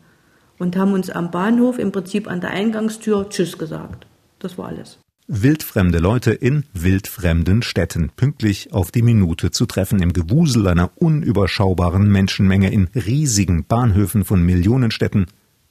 und 0.60 0.76
haben 0.76 0.94
uns 0.94 1.10
am 1.10 1.32
Bahnhof 1.32 1.80
im 1.80 1.92
Prinzip 1.92 2.28
an 2.28 2.42
der 2.42 2.52
Eingangstür 2.52 3.30
Tschüss 3.30 3.58
gesagt. 3.58 4.06
Das 4.38 4.58
war 4.58 4.68
alles. 4.68 5.00
Wildfremde 5.28 6.00
Leute 6.00 6.32
in 6.32 6.66
wildfremden 6.74 7.62
Städten, 7.62 8.12
pünktlich 8.16 8.74
auf 8.74 8.92
die 8.92 9.04
Minute 9.04 9.52
zu 9.52 9.66
treffen, 9.66 10.02
im 10.02 10.12
Gewusel 10.12 10.68
einer 10.68 10.92
unüberschaubaren 10.96 12.12
Menschenmenge 12.12 12.72
in 12.72 12.90
riesigen 12.96 13.64
Bahnhöfen 13.66 14.26
von 14.26 14.42
Millionenstädten. 14.44 15.28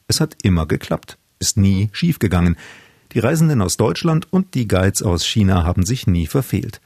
Es 0.07 0.21
hat 0.21 0.37
immer 0.42 0.66
geklappt, 0.66 1.18
ist 1.40 1.57
nie 1.57 1.88
schiefgegangen. 1.92 2.57
Die 3.12 3.18
Reisenden 3.18 3.61
aus 3.61 3.77
Deutschland 3.77 4.33
und 4.33 4.55
die 4.55 4.68
Guides 4.68 5.03
aus 5.03 5.27
China 5.27 5.64
haben 5.64 5.85
sich 5.85 6.07
nie 6.07 6.27
verfehlt. 6.27 6.81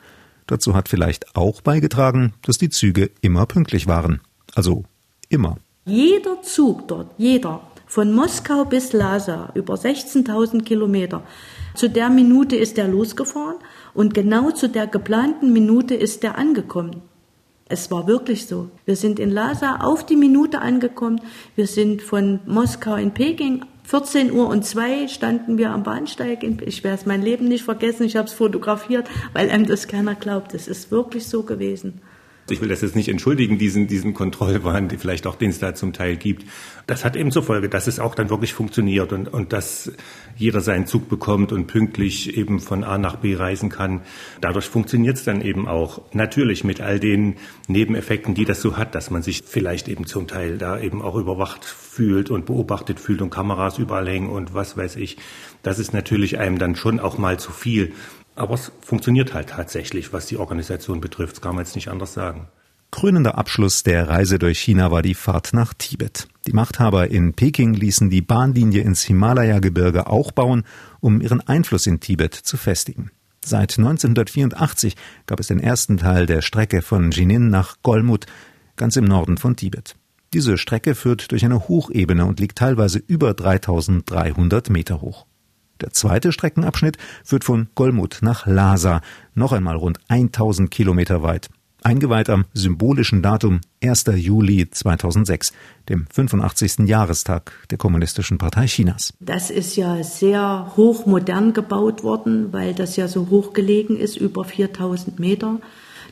Dazu 0.46 0.74
hat 0.74 0.88
vielleicht 0.88 1.36
auch 1.36 1.60
beigetragen, 1.60 2.34
dass 2.42 2.58
die 2.58 2.70
Züge 2.70 3.10
immer 3.20 3.46
pünktlich 3.46 3.86
waren. 3.86 4.20
Also 4.54 4.84
immer. 5.28 5.56
Jeder 5.84 6.42
Zug 6.42 6.88
dort, 6.88 7.10
jeder, 7.18 7.60
von 7.86 8.12
Moskau 8.14 8.64
bis 8.64 8.92
Lhasa, 8.92 9.50
über 9.54 9.74
16.000 9.74 10.62
Kilometer. 10.62 11.22
Zu 11.74 11.90
der 11.90 12.08
Minute 12.08 12.56
ist 12.56 12.78
er 12.78 12.88
losgefahren 12.88 13.56
und 13.94 14.14
genau 14.14 14.50
zu 14.50 14.68
der 14.68 14.86
geplanten 14.86 15.52
Minute 15.52 15.94
ist 15.94 16.22
er 16.24 16.38
angekommen. 16.38 17.02
Es 17.68 17.90
war 17.90 18.06
wirklich 18.06 18.46
so. 18.46 18.70
Wir 18.84 18.96
sind 18.96 19.18
in 19.18 19.30
Lhasa 19.30 19.76
auf 19.76 20.04
die 20.04 20.16
Minute 20.16 20.60
angekommen. 20.60 21.20
Wir 21.56 21.66
sind 21.66 22.02
von 22.02 22.40
Moskau 22.46 22.96
in 22.96 23.12
Peking 23.12 23.64
14 23.84 24.32
Uhr 24.32 24.48
und 24.48 24.64
zwei 24.64 25.08
standen 25.08 25.58
wir 25.58 25.70
am 25.70 25.82
Bahnsteig. 25.82 26.42
ich 26.44 26.84
werde 26.84 26.98
es 27.00 27.06
mein 27.06 27.22
Leben 27.22 27.48
nicht 27.48 27.64
vergessen. 27.64 28.04
Ich 28.04 28.16
habe 28.16 28.28
es 28.28 28.32
fotografiert, 28.32 29.08
weil 29.32 29.50
einem 29.50 29.66
das 29.66 29.88
keiner 29.88 30.14
glaubt. 30.14 30.54
Es 30.54 30.68
ist 30.68 30.90
wirklich 30.90 31.26
so 31.26 31.42
gewesen. 31.42 32.00
Ich 32.50 32.60
will 32.60 32.68
das 32.68 32.82
jetzt 32.82 32.96
nicht 32.96 33.08
entschuldigen, 33.08 33.56
diesen, 33.56 33.86
diesen 33.86 34.14
Kontrollwahn, 34.14 34.88
die 34.88 34.96
vielleicht 34.96 35.28
auch 35.28 35.36
den 35.36 35.50
es 35.50 35.60
da 35.60 35.74
zum 35.74 35.92
Teil 35.92 36.16
gibt. 36.16 36.44
Das 36.88 37.04
hat 37.04 37.14
eben 37.14 37.30
zur 37.30 37.44
Folge, 37.44 37.68
dass 37.68 37.86
es 37.86 38.00
auch 38.00 38.16
dann 38.16 38.30
wirklich 38.30 38.52
funktioniert 38.52 39.12
und, 39.12 39.28
und 39.28 39.52
dass 39.52 39.92
jeder 40.36 40.60
seinen 40.60 40.86
Zug 40.86 41.08
bekommt 41.08 41.52
und 41.52 41.68
pünktlich 41.68 42.36
eben 42.36 42.58
von 42.58 42.82
A 42.82 42.98
nach 42.98 43.16
B 43.16 43.36
reisen 43.36 43.68
kann. 43.68 44.00
Dadurch 44.40 44.66
funktioniert 44.66 45.18
es 45.18 45.24
dann 45.24 45.40
eben 45.40 45.68
auch. 45.68 46.02
Natürlich 46.12 46.64
mit 46.64 46.80
all 46.80 46.98
den 46.98 47.36
Nebeneffekten, 47.68 48.34
die 48.34 48.44
das 48.44 48.60
so 48.60 48.76
hat, 48.76 48.96
dass 48.96 49.10
man 49.10 49.22
sich 49.22 49.44
vielleicht 49.46 49.86
eben 49.86 50.04
zum 50.04 50.26
Teil 50.26 50.58
da 50.58 50.80
eben 50.80 51.00
auch 51.00 51.14
überwacht 51.14 51.64
fühlt 51.64 52.30
und 52.30 52.46
beobachtet 52.46 52.98
fühlt 52.98 53.22
und 53.22 53.30
Kameras 53.30 53.78
überall 53.78 54.08
hängen 54.08 54.30
und 54.30 54.52
was 54.52 54.76
weiß 54.76 54.96
ich. 54.96 55.16
Das 55.62 55.78
ist 55.78 55.92
natürlich 55.92 56.38
einem 56.38 56.58
dann 56.58 56.74
schon 56.74 56.98
auch 56.98 57.18
mal 57.18 57.38
zu 57.38 57.52
viel. 57.52 57.92
Aber 58.34 58.54
es 58.54 58.72
funktioniert 58.80 59.34
halt 59.34 59.50
tatsächlich, 59.50 60.12
was 60.12 60.26
die 60.26 60.38
Organisation 60.38 61.00
betrifft. 61.00 61.36
Das 61.36 61.42
kann 61.42 61.54
man 61.54 61.64
jetzt 61.64 61.74
nicht 61.74 61.88
anders 61.88 62.14
sagen. 62.14 62.48
Krönender 62.90 63.38
Abschluss 63.38 63.82
der 63.82 64.08
Reise 64.08 64.38
durch 64.38 64.58
China 64.58 64.90
war 64.90 65.00
die 65.00 65.14
Fahrt 65.14 65.54
nach 65.54 65.72
Tibet. 65.72 66.28
Die 66.46 66.52
Machthaber 66.52 67.08
in 67.08 67.32
Peking 67.32 67.72
ließen 67.72 68.10
die 68.10 68.20
Bahnlinie 68.20 68.82
ins 68.82 69.02
Himalaya-Gebirge 69.02 70.06
auch 70.08 70.30
bauen, 70.30 70.64
um 71.00 71.22
ihren 71.22 71.40
Einfluss 71.40 71.86
in 71.86 72.00
Tibet 72.00 72.34
zu 72.34 72.58
festigen. 72.58 73.10
Seit 73.44 73.78
1984 73.78 74.94
gab 75.26 75.40
es 75.40 75.46
den 75.46 75.58
ersten 75.58 75.96
Teil 75.96 76.26
der 76.26 76.42
Strecke 76.42 76.82
von 76.82 77.10
Jinin 77.10 77.48
nach 77.48 77.76
Golmut, 77.82 78.26
ganz 78.76 78.96
im 78.96 79.04
Norden 79.04 79.38
von 79.38 79.56
Tibet. 79.56 79.96
Diese 80.34 80.58
Strecke 80.58 80.94
führt 80.94 81.32
durch 81.32 81.44
eine 81.44 81.68
Hochebene 81.68 82.26
und 82.26 82.40
liegt 82.40 82.58
teilweise 82.58 82.98
über 82.98 83.34
3300 83.34 84.70
Meter 84.70 85.00
hoch. 85.00 85.26
Der 85.82 85.90
zweite 85.90 86.32
Streckenabschnitt 86.32 86.96
führt 87.24 87.44
von 87.44 87.68
Golmut 87.74 88.18
nach 88.22 88.46
Lhasa, 88.46 89.00
noch 89.34 89.52
einmal 89.52 89.76
rund 89.76 89.98
1000 90.08 90.70
Kilometer 90.70 91.22
weit. 91.22 91.50
Eingeweiht 91.82 92.30
am 92.30 92.44
symbolischen 92.54 93.22
Datum 93.22 93.60
1. 93.82 94.04
Juli 94.14 94.70
2006, 94.70 95.52
dem 95.88 96.06
85. 96.12 96.86
Jahrestag 96.86 97.52
der 97.70 97.78
Kommunistischen 97.78 98.38
Partei 98.38 98.66
Chinas. 98.66 99.14
Das 99.18 99.50
ist 99.50 99.74
ja 99.74 100.00
sehr 100.04 100.72
hochmodern 100.76 101.52
gebaut 101.52 102.04
worden, 102.04 102.52
weil 102.52 102.72
das 102.72 102.94
ja 102.94 103.08
so 103.08 103.28
hoch 103.30 103.52
gelegen 103.52 103.96
ist, 103.96 104.16
über 104.16 104.44
4000 104.44 105.18
Meter. 105.18 105.58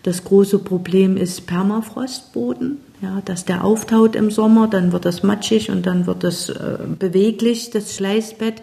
Das 0.02 0.24
große 0.24 0.58
Problem 0.58 1.16
ist 1.16 1.46
Permafrostboden, 1.46 2.78
ja, 3.00 3.22
dass 3.24 3.44
der 3.44 3.62
auftaut 3.62 4.16
im 4.16 4.32
Sommer, 4.32 4.66
dann 4.66 4.90
wird 4.90 5.04
das 5.04 5.22
matschig 5.22 5.70
und 5.70 5.86
dann 5.86 6.06
wird 6.06 6.24
es 6.24 6.48
äh, 6.48 6.78
beweglich, 6.98 7.70
das 7.70 7.94
Schleißbett. 7.94 8.62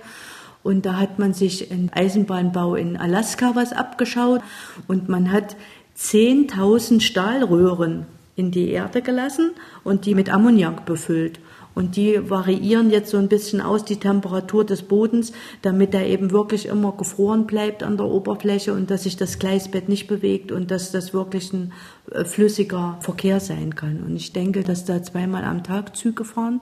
Und 0.67 0.85
da 0.85 0.97
hat 0.97 1.17
man 1.17 1.33
sich 1.33 1.71
im 1.71 1.89
Eisenbahnbau 1.93 2.75
in 2.75 2.97
Alaska 2.97 3.51
was 3.53 3.71
abgeschaut 3.71 4.41
und 4.89 5.07
man 5.07 5.31
hat 5.31 5.55
10.000 5.97 6.99
Stahlröhren 6.99 8.05
in 8.35 8.51
die 8.51 8.71
Erde 8.71 9.01
gelassen 9.01 9.51
und 9.85 10.05
die 10.05 10.13
mit 10.13 10.29
Ammoniak 10.29 10.85
befüllt. 10.85 11.39
Und 11.73 11.95
die 11.95 12.29
variieren 12.29 12.89
jetzt 12.89 13.11
so 13.11 13.17
ein 13.17 13.29
bisschen 13.29 13.61
aus 13.61 13.85
die 13.85 13.95
Temperatur 13.95 14.65
des 14.65 14.81
Bodens, 14.81 15.31
damit 15.61 15.93
er 15.93 16.05
eben 16.05 16.31
wirklich 16.31 16.65
immer 16.65 16.91
gefroren 16.91 17.47
bleibt 17.47 17.81
an 17.81 17.95
der 17.95 18.07
Oberfläche 18.07 18.73
und 18.73 18.91
dass 18.91 19.03
sich 19.03 19.15
das 19.15 19.39
Gleisbett 19.39 19.87
nicht 19.87 20.07
bewegt 20.07 20.51
und 20.51 20.69
dass 20.69 20.91
das 20.91 21.13
wirklich 21.13 21.53
ein 21.53 21.71
äh, 22.11 22.25
flüssiger 22.25 22.97
Verkehr 22.99 23.39
sein 23.39 23.73
kann. 23.73 24.03
Und 24.05 24.17
ich 24.17 24.33
denke, 24.33 24.63
dass 24.63 24.83
da 24.83 25.01
zweimal 25.01 25.45
am 25.45 25.63
Tag 25.63 25.95
Züge 25.95 26.25
fahren. 26.25 26.59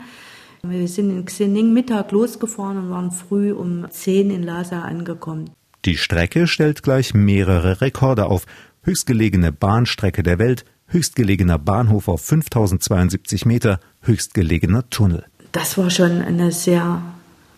Wir 0.69 0.88
sind 0.88 1.10
in 1.10 1.25
Xening 1.25 1.73
Mittag 1.73 2.12
losgefahren 2.12 2.78
und 2.78 2.89
waren 2.89 3.12
früh 3.12 3.51
um 3.51 3.89
10 3.89 4.32
in 4.32 4.43
Lhasa 4.43 4.82
angekommen. 4.82 5.49
Die 5.86 5.97
Strecke 5.97 6.47
stellt 6.47 6.82
gleich 6.82 7.13
mehrere 7.13 7.82
Rekorde 7.82 8.25
auf. 8.25 8.45
Höchstgelegene 8.84 9.51
Bahnstrecke 9.51 10.23
der 10.23 10.39
Welt, 10.39 10.65
höchstgelegener 10.88 11.60
Bahnhof 11.60 12.08
auf 12.08 12.21
5072 12.21 13.45
Meter, 13.45 13.80
höchstgelegener 14.01 14.89
Tunnel. 14.89 15.25
Das 15.51 15.78
war 15.78 15.89
schon 15.89 16.21
eine 16.21 16.51
sehr 16.51 17.01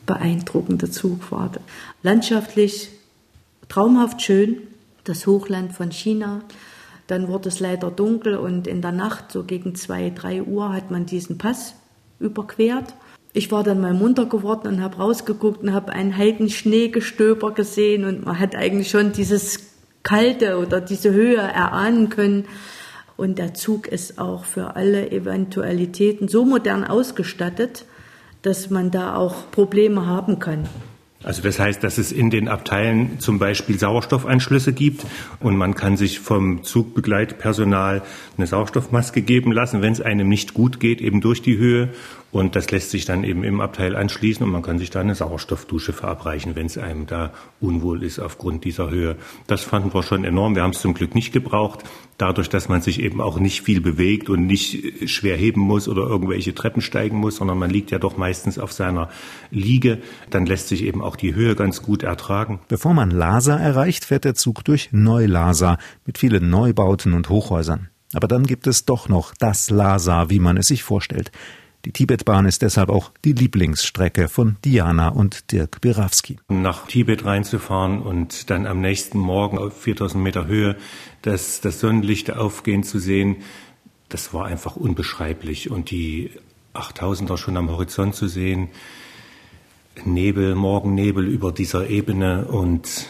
beeindruckende 0.06 0.90
Zugfahrt. 0.90 1.60
Landschaftlich 2.04 2.90
traumhaft 3.70 4.22
schön, 4.22 4.58
das 5.04 5.28
Hochland 5.28 5.74
von 5.74 5.92
China. 5.92 6.42
Dann 7.08 7.28
wurde 7.28 7.50
es 7.50 7.60
leider 7.60 7.92
dunkel 7.92 8.36
und 8.38 8.68
in 8.68 8.82
der 8.82 8.92
Nacht, 8.92 9.32
so 9.32 9.44
gegen 9.44 9.76
zwei, 9.76 10.10
drei 10.10 10.44
Uhr, 10.44 10.74
hat 10.74 10.92
man 10.92 11.06
diesen 11.06 11.38
Pass 11.38 11.76
überquert. 12.20 12.94
Ich 13.34 13.52
war 13.52 13.64
dann 13.64 13.82
mal 13.82 13.94
munter 13.94 14.26
geworden 14.26 14.68
und 14.68 14.82
habe 14.82 14.98
rausgeguckt 14.98 15.62
und 15.62 15.74
habe 15.74 15.92
einen 15.92 16.18
Heidenschneegestöber 16.18 17.54
gesehen 17.54 18.06
und 18.06 18.26
man 18.26 18.40
hat 18.40 18.56
eigentlich 18.56 18.90
schon 18.90 19.12
dieses 19.12 19.60
Kalte 20.04 20.58
oder 20.58 20.82
diese 20.82 21.12
Höhe 21.12 21.38
erahnen 21.38 22.10
können. 22.10 22.46
Und 23.18 23.40
der 23.40 23.54
Zug 23.54 23.88
ist 23.88 24.20
auch 24.20 24.46
für 24.46 24.76
alle 24.76 25.12
Eventualitäten 25.12 26.28
so 26.28 26.46
modern 26.46 26.84
ausgestattet, 26.84 27.86
dass 28.42 28.70
man 28.70 28.92
da 28.92 29.16
auch 29.16 29.52
Probleme 29.52 30.06
haben 30.06 30.40
kann. 30.40 30.70
Also 31.24 31.42
das 31.42 31.60
heißt, 31.60 31.84
dass 31.84 31.98
es 31.98 32.12
in 32.12 32.30
den 32.30 32.48
Abteilen 32.48 33.20
zum 33.20 33.40
Beispiel 33.40 33.80
Sauerstoffeinschlüsse 33.80 34.72
gibt 34.72 35.04
und 35.40 35.58
man 35.58 35.74
kann 35.74 35.98
sich 35.98 36.20
vom 36.20 36.64
Zugbegleitpersonal 36.64 38.04
eine 38.38 38.48
Sauerstoffmaske 38.48 39.24
geben 39.24 39.52
lassen, 39.52 39.82
wenn 39.82 39.94
es 39.94 40.02
einem 40.02 40.30
nicht 40.30 40.54
gut 40.54 40.80
geht, 40.80 41.02
eben 41.02 41.20
durch 41.22 41.42
die 41.42 41.58
Höhe. 41.58 41.90
Und 42.32 42.58
das 42.58 42.70
lässt 42.72 42.92
sich 42.92 43.06
dann 43.06 43.24
eben 43.24 43.44
im 43.44 43.62
Abteil 43.62 43.96
anschließen 43.96 44.46
und 44.46 44.52
man 44.52 44.62
kann 44.62 44.80
sich 44.80 44.90
da 44.90 45.00
eine 45.00 45.16
Sauerstoffdusche 45.16 45.94
verabreichen, 45.94 46.56
wenn 46.56 46.66
es 46.66 46.78
einem 46.78 47.08
da 47.08 47.32
unwohl 47.62 48.04
ist 48.04 48.20
aufgrund 48.20 48.66
dieser 48.66 48.90
Höhe. 48.90 49.16
Das 49.48 49.62
fanden 49.64 49.94
wir 49.94 50.04
schon 50.04 50.26
enorm. 50.26 50.56
Wir 50.56 50.64
haben 50.64 50.72
es 50.72 50.82
zum 50.82 50.94
Glück 50.94 51.16
nicht 51.16 51.32
gebraucht. 51.32 51.84
Dadurch, 52.18 52.50
dass 52.50 52.68
man 52.68 52.82
sich 52.82 53.00
eben 53.00 53.22
auch 53.22 53.40
nicht 53.40 53.62
viel 53.62 53.80
bewegt 53.80 54.30
und 54.30 54.46
nicht 54.46 55.10
schwer 55.10 55.38
heben 55.38 55.62
muss 55.62 55.88
oder 55.88 56.02
irgendwelche 56.02 56.54
Treppen 56.54 56.82
steigen 56.82 57.18
muss, 57.18 57.38
sondern 57.38 57.60
man 57.60 57.70
liegt 57.70 57.92
ja 57.92 58.00
doch 58.00 58.18
meistens 58.18 58.60
auf 58.60 58.74
seiner 58.74 59.10
Liege, 59.52 60.00
dann 60.30 60.46
lässt 60.46 60.68
sich 60.68 60.84
eben 60.84 61.02
auch 61.02 61.16
die 61.16 61.34
Höhe 61.34 61.56
ganz 61.56 61.82
gut 61.82 62.04
ertragen. 62.04 62.60
Bevor 62.68 62.94
man 62.94 63.12
Lhasa 63.12 63.56
erreicht, 63.58 64.04
fährt 64.04 64.26
der 64.26 64.36
Zug 64.36 64.66
durch 64.66 64.90
Neu-Lhasa 64.92 65.78
mit 66.06 66.18
vielen 66.18 66.50
Neubauten 66.50 67.14
und 67.14 67.30
Hochhäusern. 67.30 67.90
Aber 68.14 68.28
dann 68.28 68.46
gibt 68.46 68.68
es 68.68 68.86
doch 68.86 69.10
noch 69.10 69.34
das 69.38 69.70
Lhasa, 69.70 70.30
wie 70.30 70.40
man 70.40 70.58
es 70.58 70.68
sich 70.68 70.84
vorstellt. 70.84 71.32
Die 71.88 71.94
Tibetbahn 71.94 72.46
ist 72.46 72.64
deshalb 72.64 72.90
auch 72.90 73.14
die 73.24 73.32
Lieblingsstrecke 73.32 74.28
von 74.28 74.58
Diana 74.66 75.08
und 75.08 75.54
Dirk 75.54 75.80
Birawski. 75.80 76.38
Nach 76.50 76.86
Tibet 76.86 77.24
reinzufahren 77.24 78.02
und 78.02 78.50
dann 78.50 78.68
am 78.68 78.82
nächsten 78.82 79.18
Morgen 79.18 79.58
auf 79.58 79.84
4000 79.84 80.22
Meter 80.22 80.48
Höhe 80.48 80.76
das, 81.22 81.62
das 81.62 81.80
Sonnenlicht 81.80 82.30
aufgehen 82.34 82.84
zu 82.84 83.00
sehen, 83.00 83.38
das 84.10 84.34
war 84.34 84.48
einfach 84.48 84.76
unbeschreiblich. 84.76 85.72
Und 85.72 85.90
die 85.90 86.32
8000er 86.74 87.38
schon 87.38 87.56
am 87.56 87.72
Horizont 87.72 88.16
zu 88.16 88.28
sehen, 88.28 88.68
Nebel, 90.04 90.56
Morgennebel 90.56 91.26
über 91.26 91.54
dieser 91.54 91.90
Ebene 91.90 92.50
und 92.50 93.08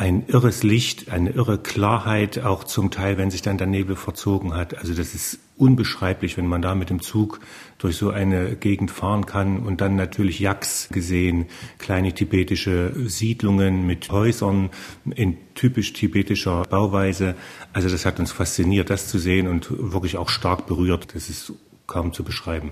ein 0.00 0.24
irres 0.28 0.62
Licht, 0.62 1.12
eine 1.12 1.28
irre 1.28 1.58
Klarheit, 1.58 2.38
auch 2.38 2.64
zum 2.64 2.90
Teil, 2.90 3.18
wenn 3.18 3.30
sich 3.30 3.42
dann 3.42 3.58
der 3.58 3.66
Nebel 3.66 3.96
verzogen 3.96 4.54
hat. 4.54 4.78
Also 4.78 4.94
das 4.94 5.14
ist 5.14 5.38
unbeschreiblich, 5.58 6.38
wenn 6.38 6.46
man 6.46 6.62
da 6.62 6.74
mit 6.74 6.88
dem 6.88 7.02
Zug 7.02 7.40
durch 7.76 7.98
so 7.98 8.08
eine 8.08 8.56
Gegend 8.56 8.90
fahren 8.90 9.26
kann 9.26 9.58
und 9.58 9.82
dann 9.82 9.96
natürlich 9.96 10.40
Yaks 10.40 10.88
gesehen, 10.90 11.48
kleine 11.76 12.14
tibetische 12.14 12.94
Siedlungen 13.10 13.86
mit 13.86 14.10
Häusern 14.10 14.70
in 15.04 15.36
typisch 15.54 15.92
tibetischer 15.92 16.62
Bauweise. 16.62 17.34
Also 17.74 17.90
das 17.90 18.06
hat 18.06 18.18
uns 18.18 18.32
fasziniert, 18.32 18.88
das 18.88 19.06
zu 19.06 19.18
sehen 19.18 19.48
und 19.48 19.68
wirklich 19.70 20.16
auch 20.16 20.30
stark 20.30 20.66
berührt. 20.66 21.14
Das 21.14 21.28
ist 21.28 21.52
kaum 21.86 22.14
zu 22.14 22.24
beschreiben. 22.24 22.70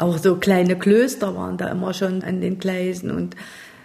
Auch 0.00 0.18
so 0.18 0.34
kleine 0.34 0.76
Klöster 0.76 1.36
waren 1.36 1.58
da 1.58 1.68
immer 1.68 1.94
schon 1.94 2.24
an 2.24 2.40
den 2.40 2.58
Gleisen 2.58 3.12
und 3.12 3.36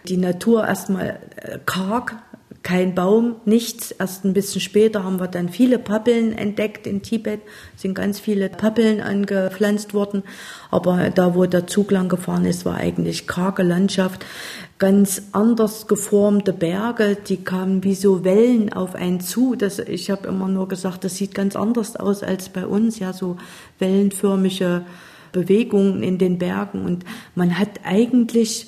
die 0.07 0.17
Natur 0.17 0.67
erstmal 0.67 1.19
karg, 1.65 2.15
kein 2.65 2.95
Baum, 2.95 3.35
nichts. 3.45 3.91
Erst 3.91 4.25
ein 4.25 4.33
bisschen 4.33 4.59
später 4.59 5.03
haben 5.03 5.19
wir 5.19 5.27
dann 5.27 5.49
viele 5.49 5.77
Pappeln 5.77 6.35
entdeckt 6.35 6.87
in 6.87 7.03
Tibet, 7.03 7.41
sind 7.75 7.93
ganz 7.93 8.19
viele 8.19 8.49
Pappeln 8.49 9.01
angepflanzt 9.01 9.93
worden. 9.93 10.23
Aber 10.71 11.11
da, 11.11 11.35
wo 11.35 11.45
der 11.45 11.67
Zug 11.67 11.91
lang 11.91 12.09
gefahren 12.09 12.43
ist, 12.43 12.65
war 12.65 12.77
eigentlich 12.77 13.27
karge 13.27 13.61
Landschaft. 13.61 14.25
Ganz 14.79 15.21
anders 15.31 15.85
geformte 15.85 16.53
Berge, 16.53 17.15
die 17.15 17.37
kamen 17.37 17.83
wie 17.83 17.93
so 17.93 18.23
Wellen 18.23 18.73
auf 18.73 18.95
einen 18.95 19.19
zu. 19.19 19.55
Das, 19.55 19.77
ich 19.77 20.09
habe 20.09 20.27
immer 20.27 20.47
nur 20.47 20.67
gesagt, 20.67 21.03
das 21.03 21.17
sieht 21.17 21.35
ganz 21.35 21.55
anders 21.55 21.95
aus 21.95 22.23
als 22.23 22.49
bei 22.49 22.65
uns, 22.65 22.97
ja, 22.97 23.13
so 23.13 23.37
wellenförmige 23.77 24.85
Bewegungen 25.31 26.01
in 26.01 26.17
den 26.17 26.39
Bergen. 26.39 26.83
Und 26.83 27.05
man 27.35 27.59
hat 27.59 27.81
eigentlich 27.83 28.65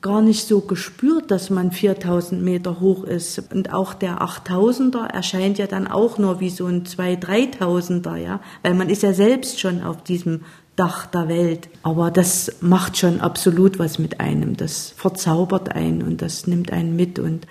gar 0.00 0.22
nicht 0.22 0.46
so 0.46 0.60
gespürt, 0.60 1.30
dass 1.30 1.50
man 1.50 1.72
4000 1.72 2.42
Meter 2.42 2.80
hoch 2.80 3.04
ist. 3.04 3.42
Und 3.52 3.72
auch 3.72 3.94
der 3.94 4.20
8000er 4.22 5.06
erscheint 5.06 5.58
ja 5.58 5.66
dann 5.66 5.86
auch 5.88 6.18
nur 6.18 6.40
wie 6.40 6.50
so 6.50 6.66
ein 6.66 6.84
2 6.84 7.14
3000er, 7.14 8.16
ja, 8.16 8.40
weil 8.62 8.74
man 8.74 8.88
ist 8.88 9.02
ja 9.02 9.12
selbst 9.12 9.60
schon 9.60 9.82
auf 9.82 10.02
diesem 10.02 10.42
Dach 10.76 11.06
der 11.06 11.28
Welt. 11.28 11.68
Aber 11.82 12.10
das 12.10 12.52
macht 12.60 12.96
schon 12.96 13.20
absolut 13.20 13.78
was 13.78 13.98
mit 13.98 14.20
einem. 14.20 14.56
Das 14.56 14.92
verzaubert 14.96 15.74
einen 15.74 16.02
und 16.02 16.22
das 16.22 16.46
nimmt 16.46 16.72
einen 16.72 16.94
mit 16.94 17.18
und 17.18 17.46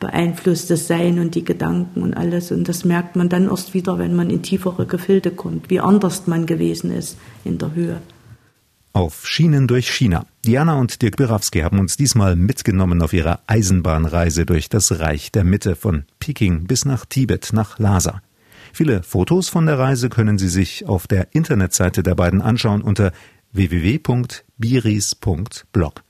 beeinflusst 0.00 0.68
das 0.68 0.88
Sein 0.88 1.20
und 1.20 1.36
die 1.36 1.44
Gedanken 1.44 2.02
und 2.02 2.14
alles. 2.14 2.50
Und 2.50 2.68
das 2.68 2.84
merkt 2.84 3.14
man 3.14 3.28
dann 3.28 3.48
erst 3.48 3.72
wieder, 3.72 4.00
wenn 4.00 4.16
man 4.16 4.30
in 4.30 4.42
tiefere 4.42 4.84
Gefilde 4.84 5.30
kommt, 5.30 5.70
wie 5.70 5.78
anders 5.78 6.26
man 6.26 6.46
gewesen 6.46 6.90
ist 6.90 7.16
in 7.44 7.58
der 7.58 7.72
Höhe. 7.72 8.00
Auf 8.94 9.26
Schienen 9.26 9.68
durch 9.68 9.90
China. 9.90 10.26
Diana 10.44 10.74
und 10.74 11.00
Dirk 11.00 11.16
Birawski 11.16 11.60
haben 11.60 11.78
uns 11.78 11.96
diesmal 11.96 12.36
mitgenommen 12.36 13.00
auf 13.00 13.14
ihrer 13.14 13.40
Eisenbahnreise 13.46 14.44
durch 14.44 14.68
das 14.68 15.00
Reich 15.00 15.32
der 15.32 15.44
Mitte 15.44 15.76
von 15.76 16.04
Peking 16.18 16.66
bis 16.66 16.84
nach 16.84 17.06
Tibet, 17.06 17.54
nach 17.54 17.78
Lhasa. 17.78 18.20
Viele 18.74 19.02
Fotos 19.02 19.48
von 19.48 19.64
der 19.64 19.78
Reise 19.78 20.10
können 20.10 20.36
Sie 20.36 20.48
sich 20.48 20.86
auf 20.86 21.06
der 21.06 21.34
Internetseite 21.34 22.02
der 22.02 22.14
beiden 22.14 22.42
anschauen 22.42 22.82
unter 22.82 23.12
www.biris.blog. 23.52 26.02